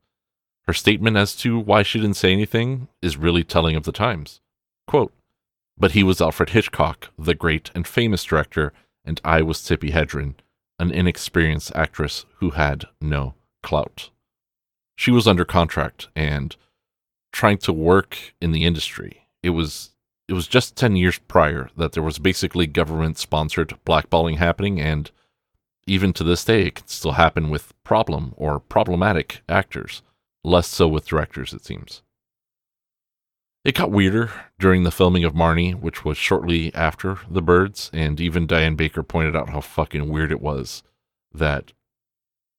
Her 0.67 0.75
statement 0.75 1.17
as 1.17 1.35
to 1.37 1.59
why 1.59 1.83
she 1.83 1.99
didn't 1.99 2.17
say 2.17 2.33
anything 2.33 2.89
is 3.01 3.17
really 3.17 3.43
telling 3.43 3.75
of 3.75 3.85
the 3.85 3.93
times. 3.93 4.41
Quote, 4.87 5.13
but 5.79 5.93
he 5.93 6.03
was 6.03 6.21
Alfred 6.21 6.51
Hitchcock, 6.51 7.11
the 7.19 7.35
great 7.35 7.71
and 7.75 7.87
famous 7.87 8.25
director, 8.25 8.73
and 9.09 9.21
I 9.25 9.41
was 9.41 9.59
Tippi 9.61 9.91
Hedren, 9.91 10.35
an 10.79 10.91
inexperienced 10.93 11.73
actress 11.75 12.27
who 12.37 12.51
had 12.51 12.85
no 13.01 13.35
clout. 13.63 14.11
She 14.97 15.11
was 15.11 15.27
under 15.27 15.47
contract 15.47 16.09
and 16.15 16.55
trying 17.33 17.57
to 17.59 17.73
work 17.73 18.35
in 18.41 18.53
the 18.53 18.67
industry. 18.67 19.27
It 19.43 19.51
was 19.51 19.95
it 20.29 20.35
was 20.35 20.47
just 20.47 20.77
10 20.77 20.95
years 20.97 21.19
prior 21.21 21.71
that 21.75 21.93
there 21.93 22.03
was 22.03 22.19
basically 22.19 22.67
government 22.67 23.17
sponsored 23.17 23.79
blackballing 23.87 24.37
happening 24.37 24.79
and 24.79 25.11
even 25.87 26.13
to 26.13 26.23
this 26.23 26.45
day 26.45 26.67
it 26.67 26.75
can 26.75 26.87
still 26.87 27.13
happen 27.13 27.49
with 27.49 27.73
problem 27.83 28.35
or 28.37 28.61
problematic 28.61 29.41
actors 29.49 30.03
less 30.45 30.67
so 30.67 30.87
with 30.87 31.09
directors 31.09 31.55
it 31.55 31.65
seems 31.65 32.03
it 33.69 33.75
got 33.75 33.91
weirder 33.91 34.31
during 34.59 34.83
the 34.83 34.91
filming 34.91 35.25
of 35.25 35.35
marnie 35.35 35.75
which 35.75 36.05
was 36.05 36.17
shortly 36.17 36.75
after 36.75 37.19
the 37.31 37.43
birds 37.43 37.91
and 37.93 38.21
even 38.21 38.47
diane 38.47 38.77
baker 38.77 39.03
pointed 39.03 39.37
out 39.37 39.51
how 39.51 39.61
fucking 39.61 40.09
weird 40.09 40.33
it 40.33 40.41
was 40.41 40.83
that 41.33 41.73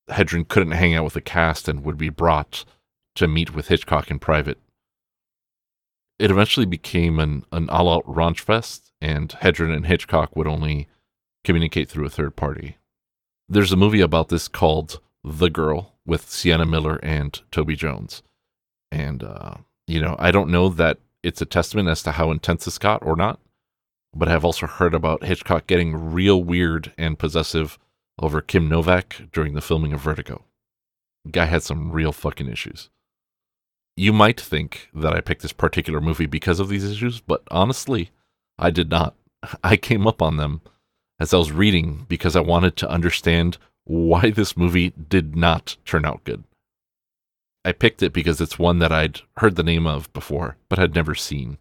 hedren 0.10 0.48
couldn't 0.48 0.72
hang 0.72 0.96
out 0.96 1.04
with 1.04 1.14
the 1.14 1.22
cast 1.22 1.68
and 1.68 1.84
would 1.84 1.98
be 1.98 2.10
brought 2.10 2.66
to 3.16 3.28
meet 3.28 3.54
with 3.54 3.68
hitchcock 3.68 4.12
in 4.12 4.20
private 4.20 4.60
it 6.20 6.30
eventually 6.30 6.66
became 6.66 7.18
an, 7.18 7.46
an 7.54 7.70
all 7.70 7.92
out 7.92 8.06
raunch 8.06 8.42
fest, 8.42 8.92
and 9.02 9.30
Hedren 9.30 9.74
and 9.74 9.88
Hitchcock 9.88 10.36
would 10.36 10.48
only 10.48 10.90
communicate 11.46 11.90
through 11.90 12.06
a 12.06 12.10
third 12.10 12.36
party. 12.36 12.78
There's 13.48 13.72
a 13.72 13.78
movie 13.78 14.02
about 14.02 14.28
this 14.28 14.50
called 14.50 15.00
The 15.24 15.50
Girl 15.50 15.96
with 16.06 16.30
Sienna 16.30 16.66
Miller 16.66 17.00
and 17.02 17.42
Toby 17.52 17.78
Jones. 17.78 18.22
And, 18.92 19.24
uh, 19.24 19.56
you 19.90 20.02
know, 20.02 20.16
I 20.20 20.32
don't 20.32 20.50
know 20.50 20.70
that 20.70 21.00
it's 21.24 21.42
a 21.42 21.46
testament 21.46 21.90
as 21.90 22.04
to 22.04 22.14
how 22.14 22.32
intense 22.32 22.66
this 22.66 22.78
got 22.78 23.06
or 23.06 23.16
not, 23.16 23.40
but 24.14 24.30
I've 24.30 24.46
also 24.46 24.68
heard 24.68 24.94
about 24.94 25.24
Hitchcock 25.24 25.68
getting 25.68 26.14
real 26.14 26.42
weird 26.44 26.94
and 26.98 27.20
possessive 27.20 27.78
over 28.22 28.42
Kim 28.42 28.70
Novak 28.70 29.24
during 29.32 29.54
the 29.54 29.62
filming 29.62 29.94
of 29.94 30.02
Vertigo. 30.02 30.46
Guy 31.30 31.46
had 31.46 31.64
some 31.64 31.92
real 31.92 32.12
fucking 32.12 32.50
issues 32.50 32.90
you 34.00 34.14
might 34.14 34.40
think 34.40 34.90
that 34.94 35.14
I 35.14 35.20
picked 35.20 35.42
this 35.42 35.52
particular 35.52 36.00
movie 36.00 36.26
because 36.26 36.62
of 36.62 36.70
these 36.70 36.90
issues, 36.90 37.20
but 37.20 37.44
honestly, 37.52 38.12
I 38.58 38.70
did 38.70 38.90
not. 38.90 39.14
I 39.64 39.76
came 39.76 40.08
up 40.08 40.22
on 40.22 40.38
them 40.38 40.62
as 41.20 41.34
I 41.34 41.38
was 41.38 41.52
reading 41.52 42.06
because 42.08 42.36
I 42.36 42.40
wanted 42.40 42.78
to 42.78 42.90
understand 42.90 43.58
why 43.84 44.30
this 44.32 44.56
movie 44.56 44.92
did 44.92 45.36
not 45.36 45.76
turn 45.84 46.06
out 46.06 46.24
good. 46.24 46.46
I 47.66 47.72
picked 47.72 48.02
it 48.02 48.14
because 48.14 48.40
it's 48.40 48.58
one 48.58 48.80
that 48.80 48.92
I'd 48.92 49.22
heard 49.38 49.56
the 49.56 49.64
name 49.64 49.86
of 49.86 50.12
before, 50.14 50.58
but 50.70 50.80
had 50.80 50.96
never 50.96 51.14
seen. 51.16 51.58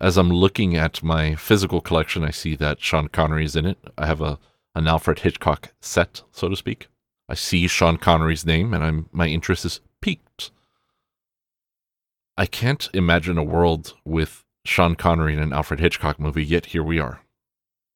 As 0.00 0.16
I'm 0.16 0.30
looking 0.30 0.76
at 0.76 1.02
my 1.02 1.34
physical 1.34 1.80
collection, 1.80 2.24
I 2.24 2.30
see 2.30 2.54
that 2.56 2.80
Sean 2.80 3.08
Connery 3.08 3.44
is 3.44 3.56
in 3.56 3.66
it. 3.66 3.78
I 3.96 4.06
have 4.06 4.20
a 4.20 4.38
an 4.74 4.86
Alfred 4.86 5.20
Hitchcock 5.20 5.72
set, 5.80 6.22
so 6.30 6.48
to 6.48 6.54
speak. 6.54 6.86
I 7.28 7.34
see 7.34 7.66
Sean 7.66 7.96
Connery's 7.96 8.46
name, 8.46 8.72
and 8.72 8.84
I'm 8.84 9.08
my 9.12 9.26
interest 9.26 9.64
is 9.64 9.80
piqued. 10.00 10.50
I 12.36 12.46
can't 12.46 12.88
imagine 12.94 13.36
a 13.36 13.42
world 13.42 13.94
with 14.04 14.44
Sean 14.64 14.94
Connery 14.94 15.32
in 15.32 15.40
an 15.40 15.52
Alfred 15.52 15.80
Hitchcock 15.80 16.20
movie, 16.20 16.44
yet 16.44 16.66
here 16.66 16.84
we 16.84 17.00
are. 17.00 17.20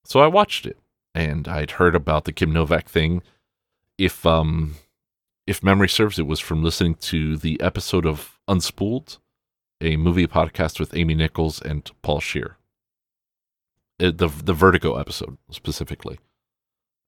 So 0.04 0.20
I 0.20 0.26
watched 0.26 0.66
it, 0.66 0.78
and 1.14 1.46
I'd 1.46 1.72
heard 1.72 1.94
about 1.94 2.24
the 2.24 2.32
Kim 2.32 2.52
Novak 2.52 2.88
thing. 2.88 3.22
If 3.96 4.26
um, 4.26 4.74
if 5.46 5.62
memory 5.62 5.88
serves, 5.88 6.18
it 6.18 6.26
was 6.26 6.40
from 6.40 6.62
listening 6.62 6.94
to 6.94 7.36
the 7.36 7.60
episode 7.60 8.06
of 8.06 8.38
Unspooled, 8.48 9.18
a 9.80 9.96
movie 9.96 10.26
podcast 10.26 10.78
with 10.78 10.96
Amy 10.96 11.14
Nicholson 11.14 11.70
and 11.70 11.90
Paul 12.02 12.20
Scheer. 12.20 12.56
Uh, 14.00 14.12
the 14.14 14.28
the 14.28 14.52
Vertigo 14.52 14.96
episode 14.96 15.38
specifically. 15.50 16.18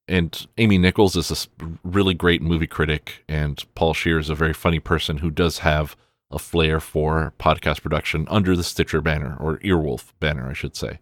And 0.07 0.47
Amy 0.57 0.77
Nicholson 0.77 1.19
is 1.19 1.47
a 1.59 1.65
really 1.83 2.13
great 2.13 2.41
movie 2.41 2.67
critic, 2.67 3.23
and 3.27 3.63
Paul 3.73 3.93
Scheer 3.93 4.19
is 4.19 4.29
a 4.29 4.35
very 4.35 4.53
funny 4.53 4.79
person 4.79 5.17
who 5.17 5.31
does 5.31 5.59
have 5.59 5.95
a 6.29 6.37
flair 6.37 6.79
for 6.79 7.33
podcast 7.39 7.81
production 7.81 8.27
under 8.29 8.55
the 8.55 8.63
Stitcher 8.63 9.01
banner, 9.01 9.35
or 9.39 9.57
Earwolf 9.59 10.11
banner, 10.19 10.49
I 10.49 10.53
should 10.53 10.75
say. 10.75 10.99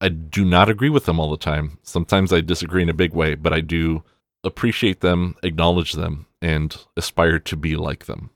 I 0.00 0.08
do 0.08 0.44
not 0.44 0.68
agree 0.68 0.90
with 0.90 1.06
them 1.06 1.18
all 1.18 1.30
the 1.30 1.36
time. 1.36 1.78
Sometimes 1.82 2.32
I 2.32 2.40
disagree 2.40 2.82
in 2.82 2.88
a 2.88 2.94
big 2.94 3.12
way, 3.12 3.34
but 3.34 3.52
I 3.52 3.60
do 3.60 4.02
appreciate 4.44 5.00
them, 5.00 5.36
acknowledge 5.42 5.92
them, 5.92 6.25
and 6.40 6.76
aspire 6.96 7.38
to 7.40 7.56
be 7.56 7.76
like 7.76 8.06
them. 8.06 8.30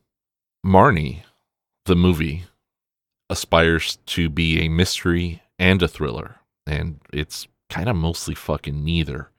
Marnie, 0.64 1.22
the 1.86 1.96
movie, 1.96 2.44
aspires 3.28 3.96
to 4.06 4.28
be 4.28 4.60
a 4.60 4.68
mystery 4.68 5.42
and 5.58 5.82
a 5.82 5.88
thriller, 5.88 6.36
and 6.66 7.00
it's 7.12 7.46
kind 7.68 7.88
of 7.88 7.96
mostly 7.96 8.34
fucking 8.34 8.84
neither. 8.84 9.30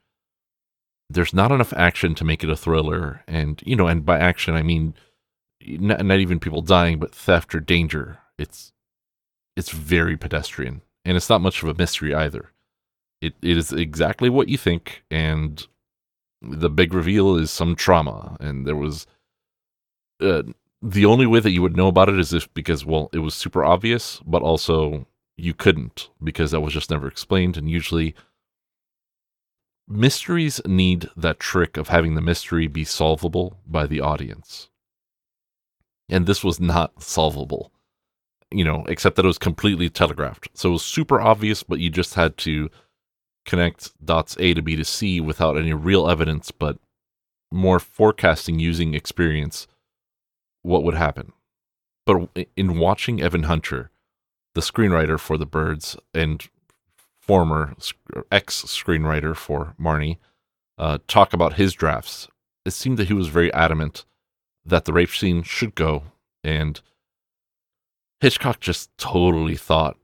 There's 1.10 1.34
not 1.34 1.52
enough 1.52 1.74
action 1.74 2.16
to 2.16 2.24
make 2.24 2.44
it 2.44 2.50
a 2.50 2.56
thriller, 2.56 3.24
and, 3.28 3.62
you 3.66 3.76
know, 3.76 3.88
and 3.88 4.06
by 4.06 4.18
action, 4.18 4.56
I 4.56 4.64
mean 4.64 4.94
not, 5.68 6.04
not 6.04 6.20
even 6.20 6.40
people 6.40 6.62
dying, 6.62 7.00
but 7.00 7.14
theft 7.14 7.54
or 7.54 7.60
danger. 7.60 8.20
It's 8.38 8.74
it's 9.56 9.70
very 9.70 10.18
pedestrian, 10.18 10.82
and 11.06 11.18
it's 11.18 11.30
not 11.30 11.42
much 11.42 11.62
of 11.62 11.70
a 11.70 11.74
mystery 11.74 12.14
either. 12.14 12.52
It 13.22 13.36
it 13.42 13.58
is 13.58 13.72
exactly 13.72 14.30
what 14.30 14.48
you 14.48 14.58
think, 14.58 15.04
and 15.12 15.66
the 16.42 16.70
big 16.70 16.94
reveal 16.94 17.36
is 17.36 17.52
some 17.52 17.76
trauma, 17.76 18.38
and 18.40 18.66
there 18.66 18.76
was. 18.76 19.08
Uh, 20.20 20.44
the 20.82 21.06
only 21.06 21.28
way 21.28 21.40
that 21.40 21.52
you 21.52 21.62
would 21.62 21.78
know 21.78 21.88
about 21.88 22.10
it 22.10 22.18
is 22.18 22.34
if 22.34 22.52
because 22.54 22.86
well 22.86 23.10
it 23.14 23.20
was 23.20 23.36
super 23.36 23.64
obvious 23.64 24.20
but 24.26 24.42
also 24.42 25.06
you 25.38 25.54
couldn't 25.54 26.10
because 26.24 26.52
that 26.52 26.62
was 26.62 26.74
just 26.74 26.90
never 26.90 27.08
explained 27.08 27.58
and 27.58 27.70
usually 27.70 28.16
mysteries 29.88 30.62
need 30.66 31.10
that 31.16 31.40
trick 31.40 31.78
of 31.78 31.90
having 31.90 32.16
the 32.16 32.22
mystery 32.22 32.68
be 32.68 32.84
solvable 32.84 33.58
by 33.68 33.86
the 33.86 34.02
audience 34.02 34.70
and 36.10 36.26
this 36.26 36.44
was 36.44 36.60
not 36.60 37.02
solvable 37.02 37.72
you 38.50 38.64
know 38.64 38.84
except 38.88 39.16
that 39.16 39.26
it 39.26 39.28
was 39.28 39.38
completely 39.38 39.90
telegraphed 39.90 40.50
so 40.54 40.70
it 40.70 40.74
was 40.74 40.86
super 40.86 41.22
obvious 41.22 41.62
but 41.62 41.80
you 41.80 41.90
just 41.90 42.16
had 42.16 42.38
to 42.38 42.70
connect 43.46 43.92
dots 44.06 44.38
a 44.40 44.54
to 44.54 44.62
b 44.62 44.76
to 44.76 44.86
c 44.86 45.20
without 45.20 45.58
any 45.58 45.74
real 45.74 46.10
evidence 46.10 46.52
but 46.52 46.78
more 47.52 47.80
forecasting 47.80 48.60
using 48.60 48.94
experience 48.94 49.68
what 50.62 50.84
would 50.84 50.96
happen 50.96 51.34
but 52.06 52.30
in 52.56 52.78
watching 52.80 53.22
evan 53.22 53.44
hunter 53.44 53.90
the 54.54 54.62
screenwriter 54.62 55.20
for 55.20 55.38
the 55.38 55.46
birds 55.46 55.98
and 56.14 56.50
former 57.20 57.74
ex 58.32 58.64
screenwriter 58.64 59.36
for 59.36 59.76
marnie 59.80 60.18
uh, 60.78 60.98
talk 61.08 61.34
about 61.34 61.54
his 61.54 61.74
drafts 61.74 62.28
it 62.66 62.72
seemed 62.72 62.98
that 62.98 63.08
he 63.08 63.14
was 63.14 63.28
very 63.28 63.52
adamant 63.54 64.06
that 64.66 64.86
the 64.86 64.94
rape 64.94 65.10
scene 65.10 65.44
should 65.44 65.76
go, 65.76 66.04
and 66.44 66.82
Hitchcock 68.20 68.60
just 68.60 68.96
totally 68.98 69.56
thought 69.56 69.98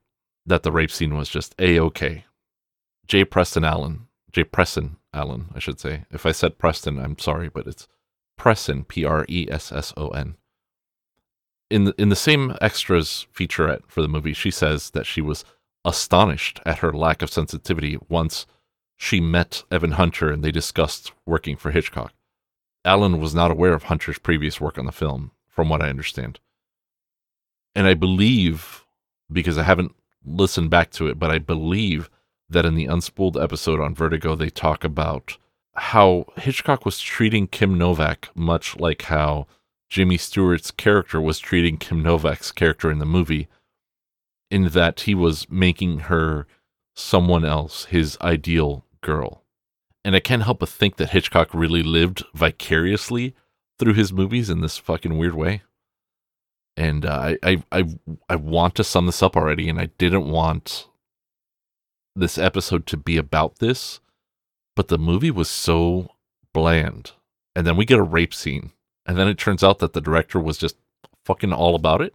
that 0.46 0.64
the 0.64 0.72
rape 0.72 0.92
scene 0.92 1.16
was 1.16 1.30
just 1.30 1.54
a 1.60 1.80
okay. 1.80 2.26
J. 3.08 3.24
Preston 3.24 3.64
Allen, 3.64 4.08
J. 4.32 4.44
Presson 4.44 4.98
Allen, 5.14 5.50
I 5.56 5.60
should 5.60 5.80
say. 5.80 6.06
If 6.12 6.26
I 6.26 6.32
said 6.32 6.58
Preston, 6.58 7.00
I'm 7.00 7.18
sorry, 7.18 7.50
but 7.50 7.68
it's 7.68 7.88
Presson, 8.38 8.88
P 8.88 9.06
R 9.06 9.26
E 9.30 9.48
S 9.50 9.72
S 9.72 9.94
O 9.98 10.10
N. 10.10 10.36
In 11.70 11.86
the, 11.86 11.96
in 11.98 12.10
the 12.10 12.16
same 12.16 12.56
extras 12.62 13.28
featurette 13.34 13.82
for 13.88 14.02
the 14.02 14.08
movie, 14.08 14.34
she 14.34 14.52
says 14.52 14.92
that 14.92 15.06
she 15.06 15.22
was 15.22 15.44
astonished 15.84 16.60
at 16.66 16.80
her 16.80 16.92
lack 16.92 17.22
of 17.22 17.32
sensitivity 17.32 17.98
once 18.10 18.46
she 18.98 19.20
met 19.22 19.64
Evan 19.72 19.92
Hunter 19.92 20.32
and 20.32 20.44
they 20.44 20.52
discussed 20.52 21.12
working 21.26 21.56
for 21.56 21.72
Hitchcock. 21.72 22.14
Allen 22.84 23.20
was 23.20 23.36
not 23.36 23.52
aware 23.52 23.74
of 23.74 23.84
Hunter's 23.84 24.20
previous 24.20 24.62
work 24.62 24.78
on 24.78 24.86
the 24.86 24.92
film, 24.92 25.32
from 25.48 25.70
what 25.70 25.82
I 25.82 25.90
understand. 25.90 26.40
And 27.76 27.86
I 27.86 27.94
believe, 27.94 28.86
because 29.32 29.58
I 29.58 29.64
haven't 29.64 29.94
listened 30.26 30.70
back 30.70 30.92
to 30.92 31.08
it, 31.08 31.20
but 31.20 31.32
I 31.32 31.38
believe 31.38 32.10
that 32.50 32.66
in 32.66 32.76
the 32.76 32.86
unspooled 32.86 33.42
episode 33.42 33.80
on 33.80 33.96
Vertigo, 33.96 34.36
they 34.36 34.50
talk 34.50 34.84
about 34.84 35.38
how 35.76 36.26
Hitchcock 36.38 36.86
was 36.86 37.00
treating 37.00 37.48
Kim 37.48 37.78
Novak 37.78 38.30
much 38.36 38.78
like 38.78 39.04
how 39.04 39.48
Jimmy 39.90 40.18
Stewart's 40.18 40.72
character 40.72 41.22
was 41.22 41.40
treating 41.40 41.78
Kim 41.78 42.02
Novak's 42.02 42.52
character 42.52 42.92
in 42.92 43.00
the 43.00 43.06
movie, 43.06 43.48
in 44.50 44.70
that 44.70 45.02
he 45.02 45.14
was 45.14 45.50
making 45.50 46.00
her 46.02 46.48
someone 46.96 47.46
else, 47.46 47.86
his 47.86 48.18
ideal 48.22 48.86
girl. 49.02 49.44
And 50.04 50.16
I 50.16 50.20
can't 50.20 50.44
help 50.44 50.60
but 50.60 50.70
think 50.70 50.98
that 50.98 51.10
Hitchcock 51.10 51.54
really 51.54 51.84
lived 51.84 52.24
vicariously 52.34 53.36
through 53.78 53.94
his 53.94 54.14
movies 54.14 54.50
in 54.50 54.62
this 54.62 54.78
fucking 54.78 55.18
weird 55.18 55.36
way. 55.36 55.62
And 56.76 57.06
uh, 57.06 57.36
I, 57.36 57.38
I, 57.44 57.64
I, 57.72 57.84
I 58.30 58.36
want 58.36 58.76
to 58.76 58.84
sum 58.84 59.06
this 59.06 59.24
up 59.24 59.36
already, 59.36 59.68
and 59.70 59.80
I 59.80 59.88
didn't 59.98 60.30
want 60.30 60.88
this 62.20 62.38
episode 62.38 62.86
to 62.88 62.98
be 62.98 63.18
about 63.18 63.60
this, 63.60 64.00
but 64.76 64.88
the 64.88 64.98
movie 64.98 65.32
was 65.32 65.50
so 65.50 66.12
bland. 66.54 67.12
And 67.56 67.66
then 67.66 67.76
we 67.76 67.86
get 67.86 68.00
a 68.00 68.04
rape 68.04 68.34
scene, 68.34 68.72
and 69.06 69.18
then 69.18 69.28
it 69.28 69.38
turns 69.38 69.64
out 69.64 69.80
that 69.80 69.94
the 69.94 70.02
director 70.02 70.40
was 70.40 70.58
just 70.58 70.76
fucking 71.26 71.54
all 71.54 71.76
about 71.76 72.02
it. 72.02 72.14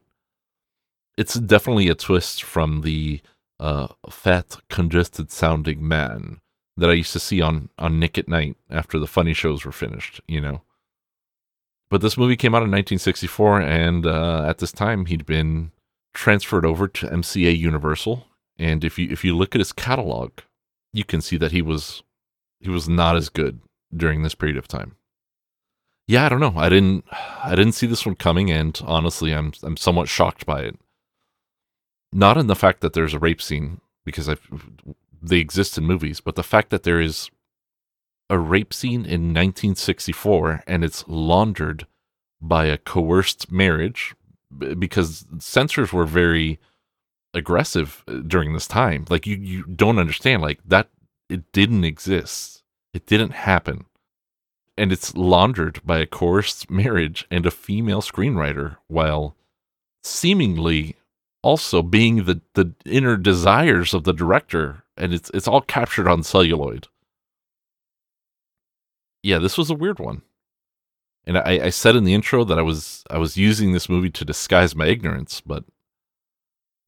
It's 1.18 1.34
definitely 1.34 1.88
a 1.88 1.94
twist 1.94 2.42
from 2.42 2.82
the 2.82 3.20
uh, 3.60 3.88
fat, 4.10 4.56
congested 4.70 5.30
sounding 5.30 5.86
man 5.86 6.40
that 6.76 6.90
I 6.90 6.94
used 6.94 7.12
to 7.12 7.20
see 7.20 7.40
on 7.40 7.68
on 7.78 7.98
Nick 8.00 8.18
at 8.18 8.28
Night 8.28 8.56
after 8.70 8.98
the 8.98 9.06
funny 9.06 9.34
shows 9.34 9.64
were 9.64 9.72
finished, 9.72 10.20
you 10.26 10.40
know. 10.40 10.62
But 11.90 12.00
this 12.00 12.16
movie 12.16 12.36
came 12.36 12.54
out 12.54 12.64
in 12.64 12.70
1964, 12.70 13.60
and 13.60 14.06
uh, 14.06 14.44
at 14.48 14.58
this 14.58 14.72
time 14.72 15.06
he'd 15.06 15.26
been 15.26 15.72
transferred 16.14 16.64
over 16.64 16.88
to 16.88 17.06
MCA 17.06 17.56
Universal. 17.56 18.26
And 18.58 18.84
if 18.84 18.98
you 18.98 19.08
if 19.10 19.24
you 19.24 19.36
look 19.36 19.54
at 19.54 19.60
his 19.60 19.72
catalog, 19.72 20.32
you 20.92 21.04
can 21.04 21.20
see 21.20 21.36
that 21.38 21.52
he 21.52 21.62
was 21.62 22.02
he 22.60 22.70
was 22.70 22.88
not 22.88 23.16
as 23.16 23.28
good 23.28 23.60
during 23.94 24.22
this 24.22 24.34
period 24.34 24.56
of 24.56 24.68
time. 24.68 24.96
Yeah, 26.06 26.26
I 26.26 26.28
don't 26.28 26.40
know. 26.40 26.54
I 26.56 26.68
didn't 26.68 27.04
I 27.42 27.54
didn't 27.54 27.72
see 27.72 27.86
this 27.86 28.04
one 28.04 28.16
coming, 28.16 28.50
and 28.50 28.80
honestly, 28.84 29.32
I'm 29.32 29.52
I'm 29.62 29.76
somewhat 29.76 30.08
shocked 30.08 30.46
by 30.46 30.62
it. 30.62 30.78
Not 32.12 32.36
in 32.36 32.46
the 32.46 32.56
fact 32.56 32.80
that 32.82 32.92
there's 32.92 33.14
a 33.14 33.18
rape 33.18 33.40
scene, 33.40 33.80
because 34.04 34.28
I've 34.28 34.48
they 35.22 35.38
exist 35.38 35.78
in 35.78 35.84
movies, 35.84 36.20
but 36.20 36.34
the 36.34 36.42
fact 36.42 36.70
that 36.70 36.82
there 36.82 37.00
is 37.00 37.30
a 38.28 38.38
rape 38.38 38.72
scene 38.72 39.04
in 39.04 39.34
1964 39.34 40.64
and 40.66 40.82
it's 40.82 41.04
laundered 41.06 41.86
by 42.40 42.64
a 42.64 42.78
coerced 42.78 43.52
marriage 43.52 44.14
because 44.78 45.26
censors 45.38 45.92
were 45.92 46.06
very 46.06 46.58
aggressive 47.34 48.04
uh, 48.08 48.18
during 48.26 48.52
this 48.52 48.66
time. 48.66 49.06
Like 49.08 49.26
you, 49.26 49.36
you 49.36 49.64
don't 49.64 49.98
understand 49.98 50.42
like 50.42 50.60
that. 50.64 50.88
It 51.28 51.50
didn't 51.52 51.84
exist. 51.84 52.62
It 52.92 53.06
didn't 53.06 53.32
happen. 53.32 53.86
And 54.76 54.92
it's 54.92 55.14
laundered 55.14 55.80
by 55.84 55.98
a 55.98 56.06
coerced 56.06 56.70
marriage 56.70 57.26
and 57.30 57.46
a 57.46 57.50
female 57.50 58.02
screenwriter 58.02 58.76
while 58.88 59.36
seemingly 60.02 60.96
also 61.42 61.82
being 61.82 62.24
the, 62.24 62.40
the 62.54 62.72
inner 62.84 63.16
desires 63.16 63.94
of 63.94 64.04
the 64.04 64.12
director 64.12 64.82
and 64.96 65.12
it's 65.12 65.30
it's 65.34 65.48
all 65.48 65.60
captured 65.60 66.08
on 66.08 66.22
celluloid. 66.22 66.88
Yeah, 69.22 69.38
this 69.38 69.56
was 69.56 69.70
a 69.70 69.74
weird 69.74 69.98
one. 69.98 70.22
And 71.24 71.38
I, 71.38 71.66
I 71.66 71.70
said 71.70 71.94
in 71.94 72.04
the 72.04 72.14
intro 72.14 72.44
that 72.44 72.58
I 72.58 72.62
was 72.62 73.04
I 73.10 73.18
was 73.18 73.36
using 73.36 73.72
this 73.72 73.88
movie 73.88 74.10
to 74.10 74.24
disguise 74.24 74.74
my 74.74 74.86
ignorance, 74.86 75.40
but 75.40 75.64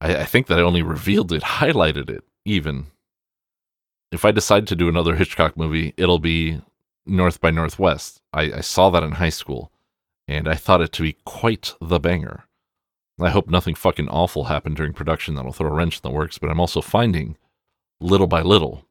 I, 0.01 0.17
I 0.17 0.25
think 0.25 0.47
that 0.47 0.59
I 0.59 0.63
only 0.63 0.81
revealed 0.81 1.31
it, 1.31 1.43
highlighted 1.61 2.09
it, 2.09 2.23
even. 2.45 2.87
If 4.11 4.23
I 4.23 4.31
decide 4.31 4.67
to 4.67 4.75
do 4.75 4.87
another 4.87 5.15
Hitchcock 5.15 5.57
movie, 5.57 5.93
it'll 5.97 6.19
be 6.19 6.61
North 7.05 7.41
by 7.41 7.51
Northwest. 7.51 8.21
I, 8.33 8.43
I 8.53 8.61
saw 8.61 8.89
that 8.89 9.03
in 9.03 9.13
high 9.13 9.29
school, 9.29 9.71
and 10.27 10.47
I 10.47 10.55
thought 10.55 10.81
it 10.81 10.91
to 10.93 11.03
be 11.03 11.17
quite 11.25 11.75
the 11.81 11.99
banger. 11.99 12.45
I 13.19 13.29
hope 13.29 13.47
nothing 13.47 13.75
fucking 13.75 14.09
awful 14.09 14.45
happened 14.45 14.75
during 14.75 14.93
production 14.93 15.35
that'll 15.35 15.53
throw 15.53 15.69
a 15.69 15.73
wrench 15.73 15.97
in 15.97 16.01
the 16.03 16.15
works, 16.15 16.37
but 16.37 16.49
I'm 16.49 16.59
also 16.59 16.81
finding 16.81 17.37
little 18.01 18.27
by 18.27 18.41
little 18.41 18.85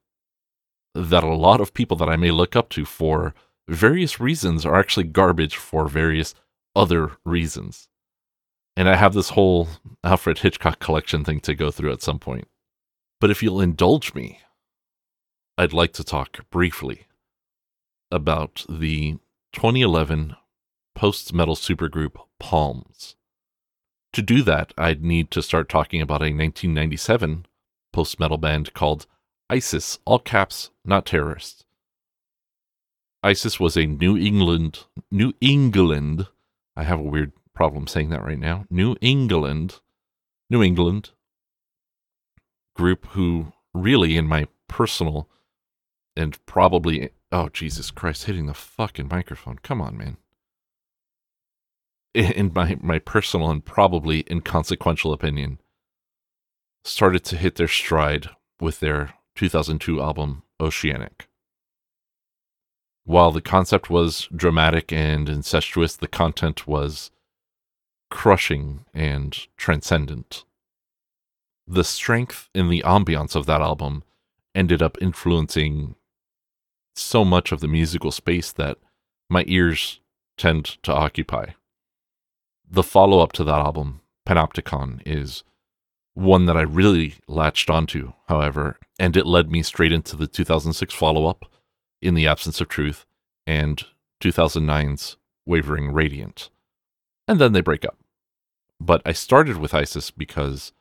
that 0.95 1.25
a 1.25 1.35
lot 1.35 1.61
of 1.61 1.75
people 1.75 1.97
that 1.99 2.09
I 2.09 2.17
may 2.17 2.31
look 2.31 2.57
up 2.57 2.69
to 2.71 2.85
for 2.85 3.35
various 3.69 4.21
reasons 4.21 4.65
are 4.65 4.77
actually 4.77 5.05
garbage 5.05 5.57
for 5.57 5.89
various 5.89 6.35
other 6.75 7.13
reasons. 7.25 7.89
And 8.77 8.89
I 8.89 8.97
have 8.97 9.15
this 9.15 9.31
whole 9.31 9.69
Alfred 10.03 10.39
Hitchcock 10.39 10.81
collection 10.81 11.25
thing 11.25 11.41
to 11.41 11.55
go 11.55 11.71
through 11.71 11.93
at 11.93 12.03
some 12.03 12.19
point. 12.19 12.49
But 13.21 13.31
if 13.31 13.43
you'll 13.43 13.61
indulge 13.61 14.15
me, 14.15 14.41
I'd 15.57 15.73
like 15.73 15.93
to 15.95 16.05
talk 16.05 16.51
briefly 16.51 17.07
about 18.11 18.67
the 18.69 19.19
2011 19.53 20.37
post 20.95 21.33
metal 21.33 21.55
supergroup 21.55 22.17
Palms. 22.39 23.17
To 24.13 24.23
do 24.23 24.43
that, 24.43 24.73
I'd 24.77 25.03
need 25.03 25.31
to 25.33 25.43
start 25.43 25.69
talking 25.69 26.01
about 26.01 26.23
a 26.23 26.31
1997 26.31 27.47
post 27.93 28.21
metal 28.21 28.39
band 28.39 28.75
called 28.75 29.07
ISIS, 29.49 29.99
all 30.05 30.19
caps, 30.19 30.71
not 30.85 31.07
terrorists. 31.07 31.65
ISIS 33.23 33.59
was 33.59 33.77
a 33.77 33.87
New 33.87 34.17
England, 34.17 34.85
New 35.11 35.33
England, 35.41 36.29
I 36.77 36.83
have 36.83 36.99
a 36.99 37.03
weird 37.03 37.33
problem 37.55 37.87
saying 37.87 38.11
that 38.11 38.25
right 38.25 38.39
now, 38.39 38.65
New 38.71 38.97
England, 39.01 39.81
New 40.51 40.63
England 40.63 41.11
group 42.75 43.07
who 43.11 43.53
really, 43.73 44.17
in 44.17 44.27
my 44.27 44.47
personal 44.69 45.29
and 46.17 46.45
probably, 46.47 47.11
oh, 47.33 47.49
Jesus 47.49 47.91
Christ, 47.91 48.25
hitting 48.25 48.47
the 48.47 48.55
fucking 48.55 49.09
microphone. 49.09 49.59
Come 49.63 49.81
on, 49.81 49.97
man. 49.97 50.17
In 52.15 52.53
my, 52.55 52.77
my 52.81 53.01
personal 53.01 53.51
and 53.51 53.65
probably 53.65 54.25
inconsequential 54.31 55.13
opinion, 55.13 55.59
started 56.85 57.25
to 57.25 57.37
hit 57.37 57.57
their 57.57 57.67
stride 57.67 58.29
with 58.61 58.79
their 58.79 59.15
2002 59.35 60.01
album 60.01 60.43
Oceanic. 60.61 61.29
While 63.05 63.33
the 63.33 63.41
concept 63.41 63.91
was 63.91 64.29
dramatic 64.35 64.93
and 64.93 65.29
incestuous, 65.29 65.97
the 65.97 66.09
content 66.09 66.69
was 66.69 67.11
crushing 68.15 68.85
and 68.95 69.49
transcendent. 69.57 70.45
The 71.67 71.83
strength 71.83 72.49
in 72.55 72.69
the 72.69 72.81
ambiance 72.87 73.35
of 73.35 73.45
that 73.47 73.61
album 73.61 74.05
ended 74.55 74.81
up 74.81 74.97
influencing 75.01 75.97
so 76.95 77.25
much 77.25 77.51
of 77.51 77.59
the 77.59 77.67
musical 77.67 78.13
space 78.13 78.53
that 78.53 78.79
my 79.29 79.45
ears 79.49 79.99
tend 80.39 80.65
to 80.85 80.93
occupy. 80.93 81.47
The 82.71 82.85
follow 82.85 83.19
up 83.19 83.33
to 83.33 83.45
that 83.45 83.59
album, 83.59 84.01
Panopticon, 84.27 85.03
is 85.05 85.43
one 86.15 86.47
that 86.47 86.57
I 86.57 86.63
really 86.63 87.17
latched 87.27 87.69
onto, 87.69 88.13
however, 88.29 88.79
and 88.97 89.17
it 89.17 89.27
led 89.27 89.51
me 89.51 89.65
straight 89.65 89.93
into 89.93 90.15
the 90.15 90.29
2006 90.29 90.95
follow 90.95 91.27
up, 91.27 91.47
In 92.01 92.15
the 92.15 92.29
Absence 92.29 92.61
of 92.61 92.69
Truth, 92.69 93.07
and 93.45 93.85
2009's 94.23 95.17
Wavering 95.45 95.93
Radiant. 95.93 96.51
And 97.27 97.41
then 97.41 97.53
they 97.53 97.61
break 97.61 97.85
up. 97.85 97.99
But 98.81 99.03
I 99.05 99.13
started 99.13 99.57
with 99.57 99.75
Isis 99.75 100.11
because, 100.11 100.73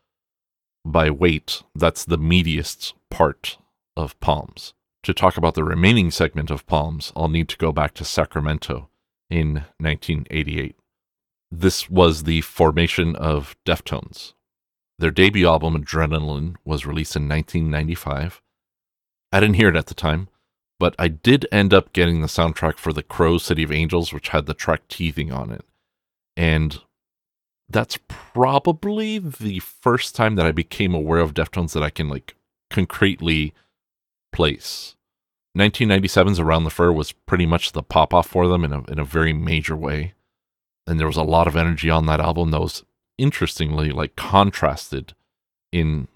by 0.86 1.10
weight, 1.10 1.64
that's 1.76 2.06
the 2.06 2.18
meatiest 2.18 2.94
part 3.10 3.58
of 3.96 4.20
Palms. 4.20 4.74
To 5.04 5.14
talk 5.14 5.38
about 5.38 5.54
the 5.54 5.64
remaining 5.64 6.12
segment 6.12 6.50
of 6.50 6.66
Palms, 6.66 7.12
I'll 7.16 7.28
need 7.28 7.50
to 7.50 7.58
go 7.58 7.72
back 7.72 7.94
to 7.96 8.06
Sacramento 8.06 8.90
in 9.30 9.66
1988. 9.80 10.76
This 11.52 11.90
was 11.90 12.24
the 12.24 12.42
formation 12.42 13.16
of 13.16 13.56
Deftones, 13.66 14.34
their 15.00 15.12
debut 15.12 15.48
album, 15.48 15.76
Adrenaline, 15.76 16.56
was 16.64 16.86
released 16.86 17.16
in 17.16 17.28
1995. 17.28 18.42
I 19.32 19.40
didn't 19.40 19.56
hear 19.56 19.70
it 19.70 19.76
at 19.76 19.88
the 19.88 19.94
time, 19.94 20.30
but 20.80 20.96
I 21.00 21.08
did 21.08 21.48
end 21.52 21.74
up 21.74 21.94
getting 21.94 22.22
the 22.22 22.28
soundtrack 22.28 22.78
for 22.78 22.94
The 22.94 23.04
Crow 23.04 23.38
City 23.38 23.64
of 23.64 23.72
Angels, 23.72 24.14
which 24.14 24.30
had 24.30 24.46
the 24.46 24.54
track 24.54 24.88
Teething 24.88 25.32
on 25.32 25.52
it. 25.52 25.66
And 26.38 26.80
that's 27.70 27.98
probably 28.08 29.20
the 29.20 29.60
first 29.60 30.16
time 30.16 30.36
that 30.36 30.46
I 30.46 30.52
became 30.52 30.94
aware 30.94 31.20
of 31.20 31.34
Deftones 31.34 31.74
that 31.74 31.84
I 31.84 31.90
can 31.90 32.10
like 32.10 32.36
concretely 32.70 33.54
place. 34.32 34.96
1997's 35.58 36.40
Around 36.40 36.64
the 36.64 36.70
Fur 36.70 36.92
was 36.92 37.12
pretty 37.12 37.46
much 37.46 37.72
the 37.72 37.84
pop 37.84 38.14
off 38.14 38.28
for 38.28 38.48
them 38.48 38.64
in 38.64 38.74
a 38.74 38.84
in 38.92 39.00
a 39.00 39.06
very 39.06 39.34
major 39.34 39.76
way. 39.76 40.14
And 40.88 41.00
there 41.00 41.08
was 41.08 41.18
a 41.18 41.24
lot 41.24 41.48
of 41.48 41.56
energy 41.56 41.90
on 41.90 42.08
that 42.08 42.20
album 42.20 42.52
that 42.52 42.60
was 42.60 42.84
interestingly 43.18 43.92
like 43.92 44.16
contrasted 44.16 45.14
in 45.72 46.08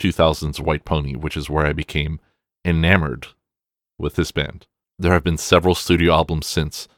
2000's 0.00 0.60
White 0.60 0.84
Pony, 0.84 1.14
which 1.14 1.36
is 1.36 1.48
where 1.48 1.66
I 1.66 1.72
became 1.72 2.20
enamored 2.64 3.28
with 3.98 4.16
this 4.16 4.32
band. 4.32 4.66
There 4.98 5.12
have 5.12 5.24
been 5.24 5.38
several 5.38 5.74
studio 5.74 6.12
albums 6.12 6.46
since, 6.46 6.88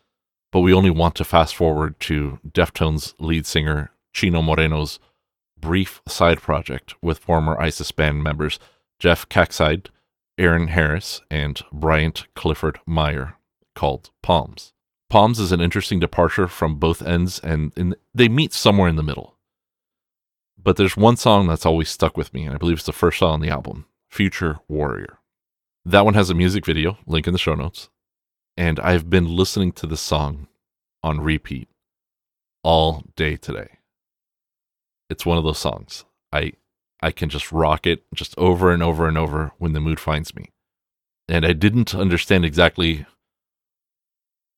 but 0.53 0.61
we 0.61 0.73
only 0.73 0.90
want 0.90 1.16
to 1.16 1.25
fast 1.25 1.55
forward 1.55 1.99
to 2.01 2.38
Deftones 2.49 3.14
lead 3.18 3.44
singer 3.44 3.90
Chino 4.18 4.42
Moreno's 4.42 4.98
brief 5.61 6.02
side 6.09 6.40
project 6.40 6.96
with 7.00 7.20
former 7.20 7.57
ISIS 7.61 7.92
band 7.92 8.20
members 8.24 8.59
Jeff 8.98 9.28
Caxide, 9.28 9.90
Aaron 10.37 10.66
Harris, 10.66 11.20
and 11.31 11.62
Bryant 11.72 12.26
Clifford 12.35 12.81
Meyer 12.85 13.35
called 13.76 14.11
Palms. 14.20 14.72
Palms 15.09 15.38
is 15.38 15.52
an 15.52 15.61
interesting 15.61 16.00
departure 16.00 16.48
from 16.48 16.81
both 16.81 17.00
ends, 17.00 17.38
and 17.38 17.94
they 18.12 18.28
meet 18.28 18.52
somewhere 18.52 18.88
in 18.88 18.96
the 18.96 19.04
middle. 19.04 19.37
But 20.61 20.76
there's 20.76 20.96
one 20.96 21.16
song 21.16 21.46
that's 21.46 21.64
always 21.64 21.88
stuck 21.88 22.16
with 22.16 22.35
me, 22.35 22.44
and 22.44 22.57
I 22.57 22.59
believe 22.59 22.78
it's 22.78 22.87
the 22.87 22.92
first 22.92 23.20
song 23.20 23.35
on 23.35 23.40
the 23.40 23.50
album 23.50 23.87
Future 24.11 24.59
Warrior. 24.66 25.20
That 25.85 26.04
one 26.04 26.14
has 26.14 26.28
a 26.28 26.35
music 26.35 26.66
video, 26.66 26.98
link 27.07 27.28
in 27.28 27.33
the 27.33 27.38
show 27.38 27.54
notes. 27.54 27.88
And 28.57 28.81
I've 28.81 29.09
been 29.09 29.37
listening 29.37 29.70
to 29.74 29.87
this 29.87 30.00
song 30.00 30.48
on 31.04 31.20
repeat 31.20 31.68
all 32.64 33.04
day 33.14 33.37
today. 33.37 33.77
It's 35.11 35.27
one 35.27 35.38
of 35.38 35.44
those 35.44 35.59
songs. 35.59 36.05
I 36.33 36.53
I 37.01 37.11
can 37.11 37.29
just 37.29 37.53
rock 37.53 37.87
it 37.87 38.05
just 38.14 38.37
over 38.37 38.71
and 38.73 38.83
over 38.83 39.07
and 39.07 39.16
over 39.16 39.53
when 39.59 39.73
the 39.73 39.81
mood 39.81 40.01
finds 40.01 40.35
me. 40.35 40.51
And 41.29 41.47
I 41.47 41.53
didn't 41.53 41.94
understand 41.94 42.44
exactly 42.44 43.07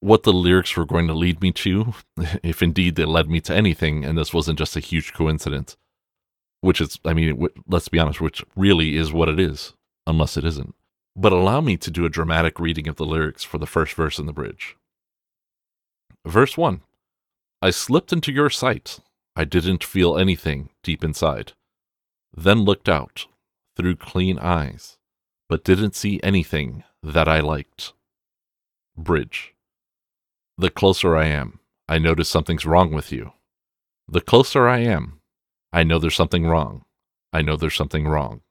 what 0.01 0.23
the 0.23 0.33
lyrics 0.33 0.77
were 0.77 0.87
going 0.87 1.07
to 1.09 1.15
lead 1.15 1.43
me 1.43 1.53
to, 1.53 1.95
if 2.43 2.63
indeed 2.63 2.95
they 2.95 3.05
led 3.05 3.29
me 3.29 3.41
to 3.43 3.55
anything, 3.55 4.05
and 4.05 4.17
this 4.17 4.33
wasn't 4.33 4.59
just 4.59 4.77
a 4.77 4.81
huge 4.81 5.13
coincidence, 5.13 5.77
which 6.63 6.81
is, 6.81 6.99
I 7.05 7.13
mean, 7.13 7.47
let's 7.69 7.89
be 7.89 7.99
honest, 7.99 8.21
which 8.21 8.43
really 8.57 8.97
is 8.97 9.13
what 9.13 9.29
it 9.29 9.39
is, 9.39 9.75
unless 10.07 10.37
it 10.37 10.45
isn't. 10.45 10.75
But 11.15 11.33
allow 11.33 11.61
me 11.61 11.77
to 11.77 11.91
do 11.91 12.07
a 12.07 12.11
dramatic 12.11 12.59
reading 12.59 12.89
of 12.89 12.97
the 12.97 13.05
lyrics 13.05 13.45
for 13.45 13.59
the 13.59 13.67
first 13.67 13.95
verse 13.95 14.19
in 14.19 14.27
the 14.27 14.33
bridge. 14.33 14.77
Verse 16.27 16.57
1 16.57 16.81
I 17.63 17.71
slipped 17.71 18.13
into 18.13 18.33
your 18.33 18.49
sight. 18.49 19.01
I 19.41 19.45
didn't 19.45 19.83
feel 19.83 20.19
anything 20.19 20.69
deep 20.83 21.03
inside. 21.03 21.55
Then 22.37 22.67
looked 22.67 22.91
out 22.91 23.25
through 23.75 23.97
clean 23.97 24.39
eyes, 24.39 24.99
but 25.49 25.65
didn't 25.65 25.97
see 25.97 26.21
anything 26.23 26.85
that 27.03 27.27
I 27.27 27.41
liked. 27.41 27.95
Bridge. 28.99 29.55
The 30.59 30.69
closer 30.69 31.17
I 31.17 31.25
am, 31.29 31.59
I 31.89 31.99
notice 31.99 32.29
something's 32.29 32.67
wrong 32.67 32.93
with 32.93 33.13
you. 33.13 33.33
The 34.07 34.21
closer 34.21 34.69
I 34.69 34.81
am, 34.81 35.21
I 35.73 35.85
know 35.85 35.99
there's 35.99 36.15
something 36.15 36.47
wrong. 36.47 36.85
I 37.33 37.41
know 37.41 37.57
there's 37.57 37.75
something 37.75 38.07
wrong. 38.07 38.43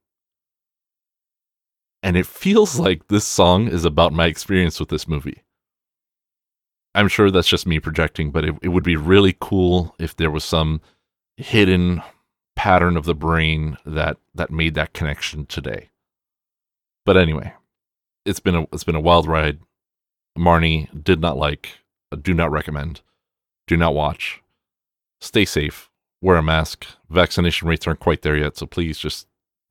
And 2.02 2.18
it 2.18 2.26
feels 2.26 2.80
like 2.80 3.10
this 3.10 3.28
song 3.28 3.68
is 3.68 3.86
about 3.86 4.12
my 4.12 4.26
experience 4.26 4.80
with 4.80 4.90
this 4.90 5.08
movie. 5.08 5.44
I'm 6.96 7.08
sure 7.08 7.30
that's 7.30 7.48
just 7.48 7.68
me 7.68 7.80
projecting, 7.80 8.32
but 8.32 8.46
it, 8.46 8.56
it 8.62 8.70
would 8.70 8.84
be 8.84 8.96
really 8.96 9.36
cool 9.40 9.96
if 10.00 10.16
there 10.16 10.32
was 10.32 10.44
some 10.44 10.82
hidden 11.38 12.02
pattern 12.56 12.98
of 12.98 13.06
the 13.06 13.16
brain 13.16 13.78
that 13.86 14.18
that 14.36 14.52
made 14.52 14.76
that 14.76 14.94
connection 14.94 15.46
today. 15.46 15.90
But 17.06 17.16
anyway, 17.18 17.54
it's 18.26 18.40
been 18.40 18.56
a 18.56 18.62
it's 18.74 18.84
been 18.84 18.96
a 18.96 19.02
wild 19.02 19.28
ride. 19.28 19.60
Marnie 20.38 20.88
did 21.04 21.22
not 21.22 21.38
like 21.38 21.80
do 22.22 22.34
not 22.34 22.52
recommend. 22.52 23.02
Do 23.68 23.78
not 23.78 23.94
watch. 23.94 24.42
Stay 25.22 25.46
safe. 25.46 25.90
Wear 26.22 26.38
a 26.38 26.44
mask. 26.44 26.86
Vaccination 27.10 27.68
rates 27.68 27.88
aren't 27.88 28.00
quite 28.00 28.24
there 28.24 28.36
yet, 28.36 28.58
so 28.58 28.66
please 28.66 28.98
just 28.98 29.28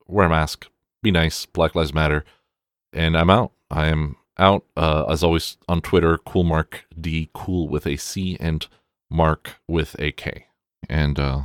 wear 0.07 0.25
a 0.25 0.29
mask. 0.29 0.67
Be 1.03 1.11
nice. 1.11 1.45
Black 1.45 1.75
Lives 1.75 1.93
Matter. 1.93 2.23
And 2.91 3.15
I'm 3.15 3.29
out. 3.29 3.51
I 3.69 3.87
am 3.87 4.15
out. 4.39 4.65
Uh, 4.75 5.05
as 5.09 5.23
always 5.23 5.57
on 5.67 5.81
Twitter, 5.81 6.17
cool 6.17 6.43
mark 6.43 6.85
D, 6.99 7.29
cool 7.33 7.67
with 7.67 7.85
a 7.85 7.97
C, 7.97 8.37
and 8.39 8.67
mark 9.09 9.59
with 9.67 9.95
a 9.99 10.11
K. 10.11 10.47
And 10.89 11.19
uh, 11.19 11.41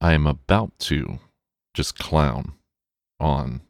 I 0.00 0.12
am 0.12 0.26
about 0.26 0.78
to 0.80 1.18
just 1.74 1.98
clown 1.98 2.54
on 3.20 3.62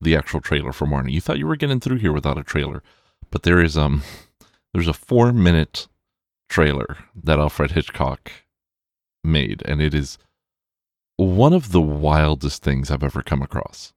the 0.00 0.16
actual 0.16 0.40
trailer 0.40 0.72
for 0.72 0.86
Marnie. 0.86 1.12
You 1.12 1.20
thought 1.20 1.38
you 1.38 1.46
were 1.46 1.56
getting 1.56 1.80
through 1.80 1.98
here 1.98 2.12
without 2.12 2.38
a 2.38 2.44
trailer, 2.44 2.82
but 3.30 3.42
there 3.42 3.62
is 3.62 3.76
um 3.76 4.02
there's 4.72 4.88
a 4.88 4.92
four 4.92 5.32
minute 5.32 5.88
trailer 6.48 6.98
that 7.14 7.38
Alfred 7.38 7.72
Hitchcock 7.72 8.32
made, 9.24 9.62
and 9.66 9.82
it 9.82 9.94
is 9.94 10.18
one 11.16 11.52
of 11.52 11.72
the 11.72 11.80
wildest 11.80 12.62
things 12.62 12.90
I've 12.90 13.02
ever 13.02 13.22
come 13.22 13.42
across. 13.42 13.92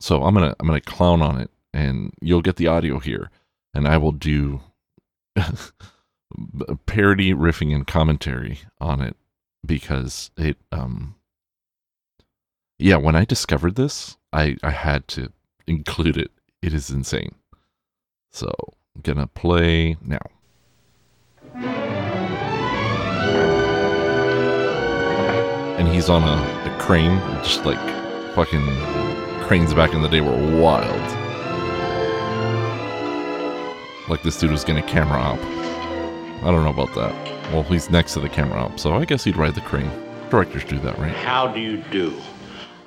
So 0.00 0.24
I'm 0.24 0.34
gonna 0.34 0.54
I'm 0.58 0.66
gonna 0.66 0.80
clown 0.80 1.22
on 1.22 1.40
it, 1.40 1.50
and 1.74 2.14
you'll 2.22 2.40
get 2.40 2.56
the 2.56 2.68
audio 2.68 3.00
here, 3.00 3.30
and 3.74 3.86
I 3.86 3.98
will 3.98 4.12
do 4.12 4.60
parody, 6.86 7.34
riffing, 7.34 7.74
and 7.74 7.86
commentary 7.86 8.60
on 8.80 9.02
it 9.02 9.16
because 9.66 10.30
it 10.36 10.56
um 10.72 11.14
yeah 12.78 12.96
when 12.96 13.16
I 13.16 13.24
discovered 13.24 13.76
this 13.76 14.18
I 14.32 14.56
I 14.62 14.70
had 14.70 15.08
to 15.08 15.32
include 15.66 16.16
it. 16.16 16.30
It 16.62 16.72
is 16.72 16.90
insane. 16.90 17.34
So 18.30 18.52
I'm 18.94 19.02
gonna 19.02 19.26
play 19.26 19.96
now. 20.00 20.18
And 25.76 25.88
he's 25.88 26.08
on 26.08 26.22
a, 26.22 26.70
a 26.70 26.78
crane, 26.80 27.18
just 27.42 27.64
like 27.64 27.78
fucking 28.34 28.64
cranes 29.44 29.74
back 29.74 29.92
in 29.92 30.02
the 30.02 30.08
day 30.08 30.20
were 30.20 30.60
wild. 30.60 31.23
Like 34.08 34.22
this 34.22 34.38
dude 34.38 34.50
was 34.50 34.64
gonna 34.64 34.82
camera 34.82 35.18
up. 35.18 35.38
I 36.44 36.50
don't 36.50 36.62
know 36.62 36.70
about 36.70 36.94
that. 36.94 37.52
Well, 37.52 37.62
he's 37.62 37.88
next 37.88 38.12
to 38.14 38.20
the 38.20 38.28
camera 38.28 38.64
up, 38.64 38.78
so 38.78 38.92
I 38.94 39.06
guess 39.06 39.24
he'd 39.24 39.36
ride 39.36 39.54
the 39.54 39.62
crane. 39.62 39.90
Directors 40.28 40.64
do 40.64 40.78
that, 40.80 40.98
right? 40.98 41.14
How 41.14 41.46
do 41.46 41.58
you 41.60 41.78
do? 41.90 42.14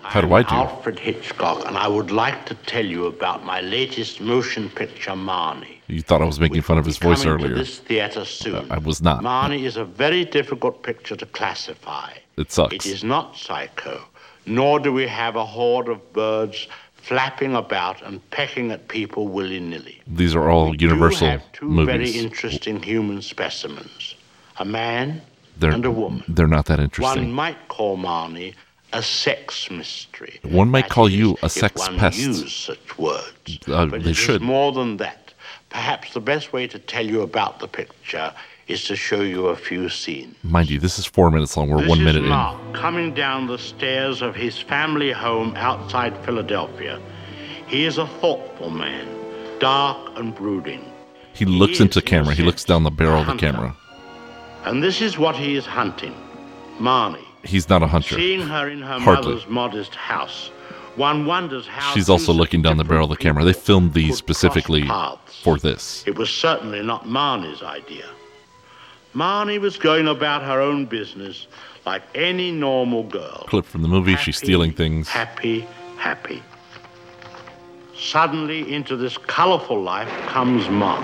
How 0.04 0.22
do 0.22 0.34
I 0.34 0.44
do? 0.44 0.56
Alfred 0.56 1.00
Hitchcock, 1.00 1.68
and 1.68 1.76
I 1.76 1.88
would 1.88 2.12
like 2.12 2.46
to 2.46 2.56
tell 2.56 2.86
you 2.86 3.08
about 3.08 3.44
my 3.44 3.62
latest 3.62 4.22
motion 4.22 4.70
picture, 4.70 5.12
Marnie. 5.12 5.80
You 5.88 6.02
thought 6.02 6.22
I 6.22 6.26
was 6.26 6.40
making 6.40 6.62
fun 6.62 6.78
of 6.78 6.86
his 6.86 6.98
voice 6.98 7.26
earlier. 7.26 7.56
This 7.56 7.80
theater 7.80 8.24
soon. 8.24 8.56
Uh, 8.56 8.76
I 8.76 8.78
was 8.78 9.02
not. 9.02 9.24
Marnie 9.24 9.64
is 9.64 9.76
a 9.76 9.84
very 9.84 10.24
difficult 10.24 10.84
picture 10.84 11.16
to 11.16 11.26
classify. 11.26 12.12
It 12.38 12.52
sucks. 12.52 12.74
It 12.74 12.86
is 12.86 13.04
not 13.04 13.36
psycho, 13.36 14.02
nor 14.46 14.80
do 14.80 14.94
we 14.94 15.08
have 15.08 15.36
a 15.36 15.46
horde 15.46 15.90
of 15.90 16.14
birds 16.14 16.68
flapping 16.98 17.56
about 17.56 18.02
and 18.02 18.28
pecking 18.32 18.72
at 18.72 18.88
people 18.88 19.28
willy 19.28 19.60
nilly. 19.60 20.02
These 20.08 20.36
are 20.36 20.50
all 20.50 20.72
We 20.72 20.78
Universal 20.80 21.28
do 21.28 21.32
have 21.32 21.52
two 21.54 21.66
movies. 21.70 21.96
very 21.96 22.12
interesting 22.26 22.82
human 22.84 23.22
specimens 23.22 24.16
a 24.60 24.66
man 24.66 25.22
they're, 25.58 25.72
and 25.72 25.86
a 25.86 25.92
woman. 25.92 26.24
They're 26.28 26.48
not 26.48 26.66
that 26.66 26.80
interesting. 26.80 27.24
One 27.26 27.32
might 27.32 27.68
call 27.68 27.98
Marnie 27.98 28.54
a 28.94 29.02
sex 29.04 29.70
mystery. 29.70 30.40
One 30.44 30.70
might 30.70 30.86
That 30.86 30.92
call 30.92 31.08
is, 31.08 31.16
you 31.16 31.38
a 31.44 31.50
sex 31.50 31.82
if 31.82 31.88
one 31.90 32.00
pest. 32.00 32.18
Use 32.20 32.52
such 32.54 32.98
words, 32.98 33.60
Uh, 33.68 33.86
but 33.86 34.04
they 34.04 34.10
it 34.10 34.12
is 34.12 34.18
should. 34.18 34.42
more 34.42 34.72
than 34.72 34.98
that. 34.98 35.34
Perhaps 35.70 36.14
the 36.14 36.22
best 36.22 36.54
way 36.54 36.66
to 36.68 36.80
tell 36.80 37.06
you 37.06 37.22
about 37.22 37.60
the 37.60 37.68
picture 37.68 38.34
is 38.68 38.84
to 38.86 38.96
show 38.96 39.22
you 39.22 39.48
a 39.48 39.56
few 39.56 39.90
scenes. 39.90 40.36
Mind 40.44 40.70
you, 40.70 40.80
this 40.80 41.00
is 41.00 41.06
four 41.06 41.32
minutes 41.32 41.56
long. 41.56 41.70
We're 41.70 41.80
This 41.80 41.90
one 41.90 42.04
minute 42.04 42.24
in. 42.24 42.30
Mark 42.30 42.74
coming 42.74 43.14
down 43.14 43.48
the 43.48 43.58
stairs 43.58 44.22
of 44.22 44.36
his 44.36 44.60
family 44.60 45.12
home 45.12 45.54
outside 45.56 46.18
Philadelphia. 46.26 47.00
He 47.68 47.86
is 47.86 47.98
a 47.98 48.08
thoughtful 48.08 48.70
man, 48.70 49.08
dark 49.60 50.18
and 50.18 50.36
brooding. 50.36 50.84
He 51.34 51.46
looks 51.46 51.74
is, 51.74 51.82
into 51.82 52.00
in 52.00 52.06
camera. 52.06 52.34
He 52.34 52.44
looks 52.44 52.64
down 52.64 52.84
the 52.84 52.92
barrel 52.92 53.22
of 53.22 53.28
the 53.28 53.36
camera. 53.36 53.76
And 54.66 54.84
this 54.84 55.02
is 55.02 55.18
what 55.18 55.36
he 55.36 55.56
is 55.56 55.66
hunting 55.66 56.14
Marnie. 56.80 57.24
He's 57.44 57.70
not 57.70 57.82
a 57.82 57.88
hunter. 57.88 58.16
Seeing 58.16 58.42
her 58.42 58.70
in 58.70 58.82
her 58.82 59.00
Hardly. 59.00 59.32
mother's 59.32 59.48
modest 59.48 59.96
house, 59.96 60.50
one 60.96 61.26
wonders 61.26 61.68
how. 61.68 61.94
She's 61.94 62.10
also 62.10 62.34
looking 62.34 62.62
down 62.62 62.78
the 62.78 62.84
barrel 62.84 63.06
of 63.06 63.18
the 63.18 63.24
camera. 63.24 63.44
They 63.44 63.54
filmed 63.54 63.94
these 63.94 64.18
specifically 64.18 64.90
for 65.44 65.58
this. 65.58 66.04
It 66.06 66.18
was 66.18 66.30
certainly 66.30 66.82
not 66.82 67.06
Marnie's 67.06 67.64
idea. 67.64 68.06
Marnie 69.16 69.60
was 69.60 69.78
going 69.78 70.08
about 70.08 70.44
her 70.44 70.62
own 70.62 70.86
business 70.86 71.48
like 71.86 72.04
any 72.16 72.52
normal 72.52 73.04
girl. 73.04 73.46
Clip 73.48 73.66
from 73.66 73.82
the 73.82 73.88
movie. 73.88 74.16
She's 74.18 74.38
stealing 74.38 74.72
things. 74.74 75.08
Happy, 75.08 75.62
happy. 75.98 76.44
Suddenly, 77.98 78.74
into 78.74 78.96
this 78.96 79.18
colorful 79.18 79.82
life 79.82 80.10
comes 80.28 80.70
Mark. 80.70 81.04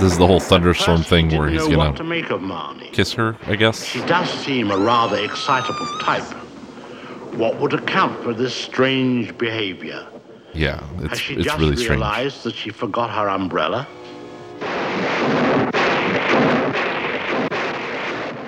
This 0.00 0.12
is 0.12 0.18
the 0.18 0.26
whole 0.26 0.40
thunderstorm 0.40 1.02
thing 1.02 1.30
he 1.30 1.38
where 1.38 1.48
he's 1.48 1.66
know 1.68 1.76
gonna 1.76 1.96
to 1.96 2.04
make 2.04 2.30
of 2.30 2.40
Marnie. 2.40 2.92
kiss 2.92 3.12
her. 3.14 3.36
I 3.46 3.54
guess. 3.56 3.84
She 3.84 4.00
does 4.00 4.28
seem 4.28 4.70
a 4.70 4.76
rather 4.76 5.16
excitable 5.24 5.86
type. 6.00 6.24
What 7.34 7.58
would 7.60 7.72
account 7.72 8.22
for 8.22 8.34
this 8.34 8.54
strange 8.54 9.36
behavior? 9.38 10.06
Yeah, 10.52 10.80
Has 10.96 11.12
it's 11.12 11.18
she 11.20 11.34
it's 11.34 11.44
just 11.44 11.58
really 11.58 11.76
strange. 11.76 11.90
realized 12.00 12.42
that 12.42 12.54
she 12.54 12.70
forgot 12.70 13.10
her 13.10 13.28
umbrella? 13.28 13.86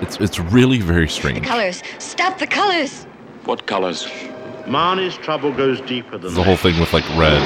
It's 0.01 0.17
it's 0.19 0.39
really 0.39 0.79
very 0.79 1.07
strange. 1.09 1.39
The 1.41 1.45
colors. 1.45 1.81
Stop 1.99 2.37
the 2.39 2.47
colors. 2.47 3.03
What 3.45 3.65
colors? 3.67 4.05
Marnie's 4.65 5.15
trouble 5.17 5.51
goes 5.53 5.79
deeper 5.81 6.17
than 6.17 6.33
The 6.33 6.43
whole 6.43 6.57
thing 6.57 6.79
with 6.79 6.91
like 6.93 7.07
red, 7.17 7.41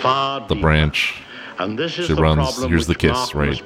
far 0.00 0.40
the 0.40 0.54
deeper. 0.54 0.60
branch, 0.60 1.14
And 1.58 1.78
this 1.78 1.98
is 1.98 2.06
she 2.06 2.14
the 2.14 2.20
runs, 2.22 2.36
problem 2.52 2.68
here's 2.70 2.86
the 2.86 2.94
kiss, 2.94 3.12
Mark 3.12 3.34
right? 3.34 3.62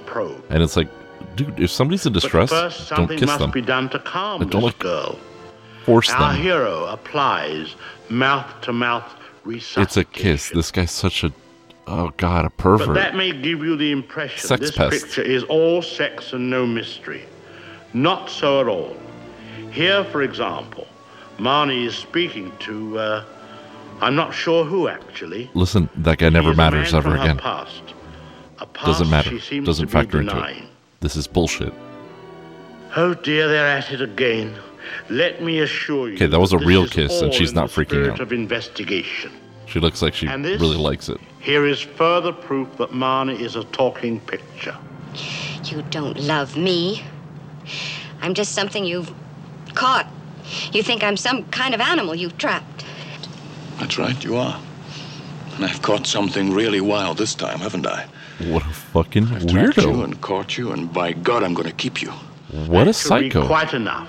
and 0.51 0.63
it's 0.63 0.77
like, 0.77 0.89
dude, 1.35 1.59
if 1.59 1.71
somebody's 1.71 2.07
in 2.07 2.13
distress, 2.13 2.51
first, 2.51 2.89
don't 2.89 2.97
something 2.99 3.19
kiss 3.19 3.27
must 3.27 3.41
them. 3.41 3.51
be 3.51 3.63
done 3.63 3.89
to 3.91 3.99
calm 3.99 4.39
But 4.39 4.51
don't 4.51 4.61
this 4.63 4.67
like- 4.69 4.79
girl. 4.79 5.19
Force 5.85 6.11
Our 6.13 6.33
them. 6.35 6.41
hero 6.43 6.85
applies 6.87 7.75
mouth-to-mouth 8.09 9.17
resuscitation. 9.45 9.83
It's 9.83 9.97
a 9.97 10.05
kiss. 10.05 10.51
This 10.51 10.71
guy's 10.71 10.93
such 10.93 11.25
a, 11.25 11.33
oh 11.89 12.13
god, 12.17 12.45
a 12.45 12.51
pervert. 12.51 12.87
But 12.87 12.95
that 12.95 13.17
may 13.17 13.33
give 13.33 13.65
you 13.65 13.77
the 13.77 13.91
impression 13.91 14.47
Sex 14.47 14.61
this 14.61 14.71
pest. 14.77 14.93
picture 15.05 15.23
is 15.23 15.43
all 15.45 15.83
sex 15.83 16.33
and 16.33 16.49
no 16.49 16.65
mystery. 16.65 17.25
Not 17.95 18.31
so 18.31 18.61
at 18.61 18.69
all. 18.69 18.97
Here, 19.71 20.05
for 20.05 20.23
example, 20.23 20.87
Marnie 21.39 21.87
is 21.87 21.95
speaking 21.95 22.53
to, 22.61 22.99
uh, 22.99 23.25
I'm 24.01 24.15
not 24.15 24.35
sure 24.35 24.65
who 24.65 24.89
actually. 24.89 25.51
Listen, 25.55 25.89
that 25.97 26.19
guy 26.19 26.29
never 26.29 26.51
is 26.51 26.55
a 26.55 26.57
matters 26.57 26.93
man 26.93 26.99
ever 27.01 27.11
from 27.11 27.19
her 27.19 27.25
again. 27.25 27.39
Past. 27.39 27.83
A 28.59 28.67
past 28.67 28.87
Doesn't 28.87 29.11
matter. 29.11 29.31
She 29.31 29.41
seems 29.41 29.67
Doesn't 29.67 29.87
to 29.87 29.93
factor 29.93 30.19
be 30.19 30.29
into 30.29 30.45
it. 30.45 30.57
This 31.01 31.17
is 31.17 31.27
bullshit. 31.27 31.73
Oh 32.97 33.15
dear, 33.15 33.49
they're 33.49 33.67
at 33.67 33.91
it 33.91 34.01
again. 34.03 34.55
Let 35.09 35.43
me 35.43 35.61
assure 35.61 36.09
you. 36.09 36.15
Okay, 36.17 36.27
that 36.27 36.39
was 36.41 36.53
a 36.53 36.59
real 36.59 36.87
kiss, 36.87 37.23
and 37.23 37.33
she's 37.33 37.51
in 37.51 37.57
not 37.57 37.71
the 37.71 37.85
freaking 37.85 38.11
out. 38.11 38.21
of 38.21 38.33
investigation. 38.33 39.33
She 39.67 39.81
looks 39.81 40.03
like 40.03 40.13
she 40.13 40.27
And 40.27 40.45
this? 40.45 40.61
really 40.61 40.77
likes 40.77 41.09
it. 41.09 41.19
Here 41.41 41.67
is 41.67 41.81
further 41.81 42.33
proof 42.33 42.77
that 42.77 42.91
Marnie 42.91 43.41
is 43.41 43.57
a 43.57 43.65
talking 43.65 44.21
picture. 44.21 44.77
You 45.65 45.83
don't 45.91 46.19
love 46.21 46.57
me. 46.57 47.03
I'm 48.23 48.35
just 48.35 48.53
something 48.55 48.85
you've 48.85 49.13
caught. 49.75 50.07
You 50.73 50.83
think 50.83 51.03
I'm 51.03 51.17
some 51.17 51.45
kind 51.51 51.75
of 51.75 51.81
animal 51.81 52.15
you've 52.15 52.39
trapped. 52.39 52.85
That's 53.79 53.99
right, 53.99 54.23
you 54.25 54.37
are. 54.37 54.59
And 55.57 55.65
I've 55.65 55.83
caught 55.83 56.07
something 56.07 56.53
really 56.53 56.81
wild 56.81 57.19
this 57.19 57.35
time, 57.35 57.59
haven't 57.59 57.87
I? 57.87 58.07
What 58.47 58.63
a 58.65 58.71
fucking 58.71 59.27
Trapped 59.27 59.45
you 59.45 59.51
weirdo. 59.59 60.05
and 60.05 60.21
caught 60.21 60.57
you, 60.57 60.73
and 60.73 60.93
by 60.93 61.13
God, 61.13 61.43
I'm 61.43 61.53
going 61.55 61.69
to 61.69 61.75
keep 61.75 62.01
you. 62.01 62.11
What 62.67 62.83
a 62.83 62.85
That 62.87 62.95
should 62.95 63.21
be 63.21 63.31
quite 63.31 63.75
enough. 63.75 64.09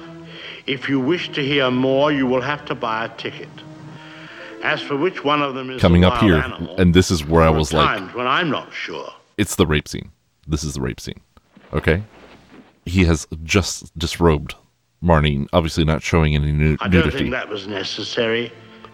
If 0.67 0.87
you 0.87 0.99
wish 0.99 1.29
to 1.33 1.43
hear 1.43 1.69
more, 1.71 2.11
you 2.11 2.25
will 2.25 2.41
have 2.41 2.63
to 2.65 2.75
buy 2.75 3.05
a 3.05 3.09
ticket. 3.17 3.49
As 4.63 4.79
for 4.81 4.95
which 4.95 5.23
one 5.25 5.41
of 5.41 5.55
them 5.55 5.69
is 5.71 5.81
Coming 5.81 6.01
the 6.01 6.07
up 6.07 6.21
wild 6.21 6.23
here, 6.23 6.35
animal, 6.41 6.75
and 6.77 6.93
this 6.93 7.11
is 7.11 7.25
where 7.25 7.41
I 7.41 7.47
there 7.47 7.55
are 7.55 7.59
was 7.59 7.73
like, 7.73 7.99
times 7.99 8.13
when 8.13 8.27
I'm 8.27 8.49
not 8.49 8.71
sure. 8.73 9.11
it's 9.37 9.55
the 9.55 9.67
rape 9.67 9.87
scene. 9.89 10.11
This 10.47 10.63
is 10.63 10.75
the 10.75 10.81
rape 10.81 11.01
scene. 11.01 11.19
Okay? 11.73 12.03
He 12.85 13.05
has 13.05 13.27
just 13.43 13.97
disrobed 13.97 14.55
Marnie, 15.03 15.47
obviously 15.53 15.83
not 15.85 16.01
showing 16.01 16.35
any 16.35 16.51
nu- 16.51 16.77
I 16.81 16.87
don't 16.87 17.11
think 17.11 17.31
that 17.31 17.49
was 17.49 17.67
necessary. 17.67 18.51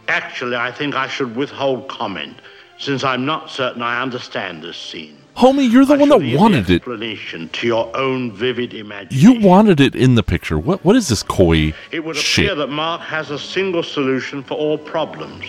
Actually, 0.07 0.55
I 0.55 0.71
think 0.71 0.95
I 0.95 1.07
should 1.07 1.35
withhold 1.35 1.87
comment, 1.87 2.37
since 2.77 3.03
I'm 3.03 3.25
not 3.25 3.49
certain 3.49 3.81
I 3.81 4.01
understand 4.01 4.63
this 4.63 4.77
scene. 4.77 5.15
Homie, 5.37 5.71
you're 5.71 5.85
the 5.85 5.93
I 5.93 5.97
one 5.97 6.09
that 6.09 6.17
leave 6.19 6.31
the 6.33 6.37
wanted 6.37 6.69
it. 6.69 6.75
explanation 6.77 7.47
to 7.49 7.67
your 7.67 7.95
own 7.95 8.31
vivid 8.31 8.73
imagination. 8.73 9.35
You 9.35 9.47
wanted 9.47 9.79
it 9.79 9.95
in 9.95 10.15
the 10.15 10.23
picture. 10.23 10.57
What 10.59 10.83
what 10.83 10.95
is 10.95 11.07
this 11.07 11.23
coy 11.23 11.73
It 11.91 12.03
would 12.03 12.17
shit? 12.17 12.45
appear 12.45 12.55
that 12.55 12.69
Mark 12.69 13.01
has 13.01 13.29
a 13.31 13.39
single 13.39 13.83
solution 13.83 14.43
for 14.43 14.55
all 14.55 14.77
problems. 14.77 15.45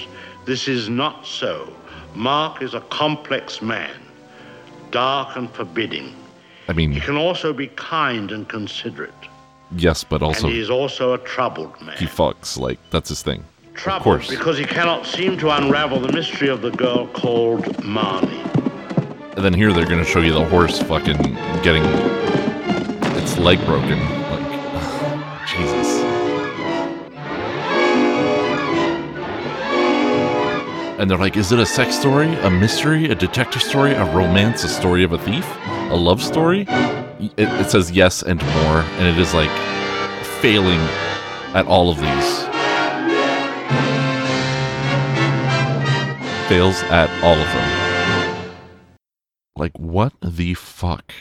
This 0.46 0.68
is 0.68 0.88
not 0.88 1.26
so. 1.26 1.72
Mark 2.14 2.62
is 2.62 2.74
a 2.74 2.80
complex 2.82 3.60
man, 3.62 3.90
dark 4.90 5.36
and 5.36 5.50
forbidding. 5.52 6.14
I 6.70 6.72
He 6.72 6.86
mean, 6.86 7.00
can 7.00 7.16
also 7.16 7.52
be 7.52 7.66
kind 7.74 8.30
and 8.30 8.48
considerate. 8.48 9.12
yes, 9.76 10.04
but 10.04 10.22
also 10.22 10.46
and 10.46 10.54
he 10.54 10.60
is 10.60 10.70
also 10.70 11.14
a 11.14 11.18
troubled 11.18 11.72
man. 11.82 11.96
he 11.98 12.06
fucks. 12.06 12.56
Like 12.56 12.78
that's 12.90 13.08
his 13.08 13.22
thing. 13.22 13.40
of 13.66 13.74
troubled 13.74 14.04
course. 14.04 14.28
because 14.30 14.56
he 14.56 14.64
cannot 14.64 15.04
seem 15.04 15.36
to 15.38 15.50
unravel 15.50 15.98
the 15.98 16.12
mystery 16.12 16.48
of 16.48 16.62
the 16.62 16.70
girl 16.70 17.08
called 17.08 17.64
Marnie. 17.82 18.46
And 19.34 19.44
then 19.44 19.52
here 19.52 19.72
they're 19.72 19.84
gonna 19.88 20.04
show 20.04 20.20
you 20.20 20.32
the 20.32 20.44
horse 20.44 20.80
fucking 20.82 21.16
getting 21.64 21.82
its 23.20 23.36
leg 23.36 23.58
broken. 23.66 23.98
Like 24.30 25.48
Jesus. 25.48 25.88
And 31.00 31.10
they're 31.10 31.18
like, 31.18 31.36
is 31.36 31.50
it 31.50 31.58
a 31.58 31.64
sex 31.66 31.98
story, 31.98 32.32
a 32.42 32.50
mystery, 32.50 33.06
a 33.10 33.14
detective 33.16 33.62
story, 33.62 33.92
a 33.92 34.04
romance, 34.14 34.62
a 34.64 34.68
story 34.68 35.02
of 35.02 35.12
a 35.12 35.18
thief, 35.18 35.46
a 35.90 35.96
love 35.96 36.22
story? 36.22 36.66
It, 37.18 37.32
it 37.36 37.70
says 37.70 37.90
yes 37.90 38.22
and 38.22 38.40
more, 38.42 38.80
and 38.80 39.06
it 39.06 39.18
is 39.18 39.34
like 39.34 39.50
failing 40.40 40.80
at 41.54 41.66
all 41.66 41.90
of 41.90 41.98
these. 41.98 42.50
Fails 46.48 46.82
at 46.84 47.10
all 47.22 47.36
of 47.36 47.46
them. 47.46 47.90
Like, 49.56 49.78
what 49.78 50.14
the 50.22 50.54
fuck? 50.54 51.12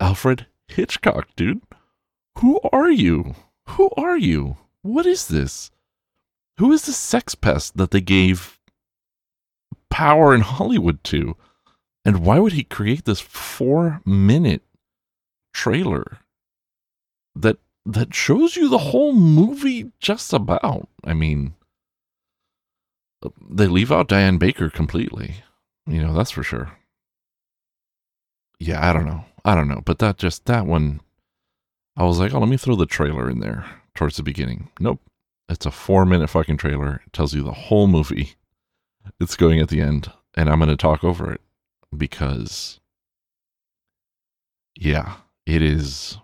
Alfred 0.00 0.46
Hitchcock, 0.68 1.28
dude? 1.36 1.60
Who 2.38 2.60
are 2.72 2.90
you? 2.90 3.34
Who 3.70 3.90
are 3.96 4.16
you? 4.16 4.56
What 4.82 5.06
is 5.06 5.28
this? 5.28 5.70
Who 6.58 6.72
is 6.72 6.86
this 6.86 6.96
sex 6.96 7.34
pest 7.34 7.76
that 7.76 7.90
they 7.90 8.00
gave 8.00 8.58
power 9.90 10.34
in 10.34 10.40
Hollywood 10.40 11.02
to? 11.04 11.36
And 12.04 12.24
why 12.24 12.38
would 12.38 12.52
he 12.52 12.64
create 12.64 13.04
this 13.04 13.20
four 13.20 14.00
minute 14.04 14.62
trailer 15.52 16.18
that 17.34 17.58
that 17.86 18.14
shows 18.14 18.56
you 18.56 18.68
the 18.68 18.78
whole 18.78 19.12
movie 19.12 19.92
just 20.00 20.32
about? 20.32 20.88
I 21.04 21.14
mean, 21.14 21.54
uh, 23.24 23.30
they 23.48 23.66
leave 23.66 23.92
out 23.92 24.08
Diane 24.08 24.38
Baker 24.38 24.68
completely. 24.70 25.36
You 25.86 26.02
know, 26.02 26.14
that's 26.14 26.30
for 26.30 26.42
sure 26.42 26.72
yeah, 28.58 28.88
I 28.88 28.92
don't 28.92 29.06
know. 29.06 29.24
I 29.44 29.54
don't 29.54 29.68
know. 29.68 29.82
But 29.84 29.98
that 29.98 30.16
just, 30.16 30.46
that 30.46 30.66
one, 30.66 31.00
I 31.96 32.04
was 32.04 32.18
like, 32.18 32.32
oh, 32.34 32.38
let 32.38 32.48
me 32.48 32.56
throw 32.56 32.76
the 32.76 32.86
trailer 32.86 33.28
in 33.30 33.40
there 33.40 33.64
towards 33.94 34.16
the 34.16 34.22
beginning. 34.22 34.70
Nope. 34.80 35.00
It's 35.48 35.66
a 35.66 35.70
four 35.70 36.06
minute 36.06 36.30
fucking 36.30 36.56
trailer. 36.56 37.02
It 37.06 37.12
tells 37.12 37.34
you 37.34 37.42
the 37.42 37.52
whole 37.52 37.86
movie. 37.86 38.34
It's 39.20 39.36
going 39.36 39.60
at 39.60 39.68
the 39.68 39.82
end. 39.82 40.10
And 40.34 40.48
I'm 40.48 40.58
going 40.58 40.70
to 40.70 40.76
talk 40.76 41.04
over 41.04 41.30
it 41.30 41.42
because, 41.94 42.80
yeah, 44.76 45.16
it 45.46 45.62
is. 45.62 46.18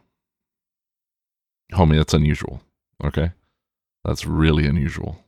Homie, 1.73 1.97
that's 1.97 2.15
unusual. 2.15 2.61
Okay. 3.03 3.33
That's 4.05 4.27
really 4.27 4.67
unusual. 4.67 5.25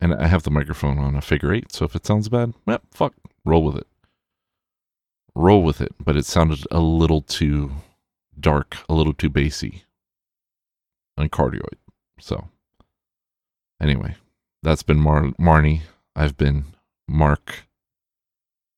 And 0.00 0.14
I 0.14 0.26
have 0.26 0.42
the 0.42 0.50
microphone 0.50 0.98
on 0.98 1.14
a 1.14 1.20
figure 1.20 1.52
eight. 1.52 1.72
So 1.72 1.84
if 1.84 1.94
it 1.94 2.06
sounds 2.06 2.28
bad, 2.28 2.54
well, 2.66 2.80
fuck, 2.92 3.14
roll 3.44 3.64
with 3.64 3.76
it 3.76 3.86
roll 5.34 5.62
with 5.62 5.80
it, 5.80 5.94
but 6.02 6.16
it 6.16 6.26
sounded 6.26 6.66
a 6.70 6.80
little 6.80 7.22
too 7.22 7.72
dark, 8.38 8.76
a 8.88 8.94
little 8.94 9.14
too 9.14 9.30
bassy 9.30 9.84
and 11.16 11.30
cardioid. 11.30 11.78
So, 12.18 12.48
anyway, 13.80 14.16
that's 14.62 14.82
been 14.82 15.00
Mar- 15.00 15.32
Marnie. 15.38 15.82
I've 16.14 16.36
been 16.36 16.64
Mark, 17.08 17.66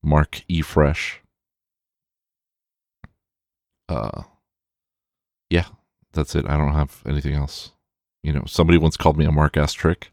Mark 0.02 0.42
E. 0.48 0.62
Fresh. 0.62 1.20
Uh, 3.88 4.22
yeah, 5.50 5.66
that's 6.12 6.34
it. 6.34 6.46
I 6.46 6.56
don't 6.56 6.72
have 6.72 7.02
anything 7.06 7.34
else. 7.34 7.72
You 8.22 8.32
know, 8.32 8.44
somebody 8.46 8.78
once 8.78 8.96
called 8.96 9.16
me 9.16 9.24
a 9.24 9.32
Mark 9.32 9.56
ass 9.56 9.72
trick 9.72 10.12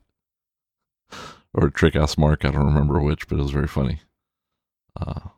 or 1.54 1.68
a 1.68 1.72
trick 1.72 1.96
ass 1.96 2.18
Mark. 2.18 2.44
I 2.46 2.52
don't 2.52 2.66
remember 2.66 3.00
which, 3.00 3.28
but 3.28 3.40
it 3.40 3.42
was 3.42 3.52
very 3.52 3.68
funny. 3.68 4.02
Uh, 5.00 5.30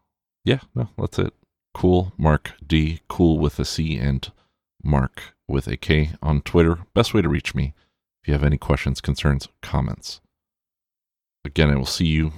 yeah, 0.44 0.60
no, 0.74 0.90
that's 0.98 1.20
it. 1.20 1.34
Cool, 1.74 2.14
Mark 2.18 2.54
D, 2.66 3.02
cool 3.08 3.40
with 3.40 3.60
a 3.60 3.66
C 3.66 3.98
and 3.98 4.32
Mark 4.84 5.36
with 5.48 5.68
a 5.68 5.78
K 5.78 6.12
on 6.22 6.42
Twitter. 6.42 6.80
Best 6.94 7.14
way 7.14 7.22
to 7.22 7.30
reach 7.30 7.54
me 7.54 7.74
if 8.22 8.28
you 8.28 8.34
have 8.34 8.44
any 8.44 8.58
questions, 8.58 9.02
concerns, 9.02 9.48
comments. 9.62 10.22
Again, 11.46 11.70
I 11.70 11.76
will 11.76 11.86
see 11.86 12.06
you 12.06 12.34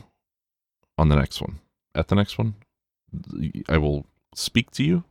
on 0.97 1.09
the 1.09 1.15
next 1.15 1.41
one. 1.41 1.59
At 1.95 2.07
the 2.07 2.15
next 2.15 2.37
one, 2.37 2.55
I 3.69 3.77
will 3.77 4.05
speak 4.33 4.71
to 4.71 4.83
you 4.83 5.03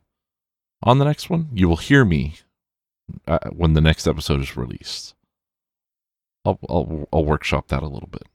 on 0.81 0.99
the 0.99 1.05
next 1.05 1.29
one. 1.29 1.49
You 1.53 1.69
will 1.69 1.77
hear 1.77 2.03
me 2.03 2.35
uh, 3.27 3.39
when 3.51 3.73
the 3.73 3.81
next 3.81 4.07
episode 4.07 4.41
is 4.41 4.57
released. 4.57 5.15
I'll, 6.45 6.59
I'll 6.69 7.07
I'll 7.13 7.25
workshop 7.25 7.69
that 7.69 7.83
a 7.83 7.87
little 7.87 8.09
bit. 8.11 8.27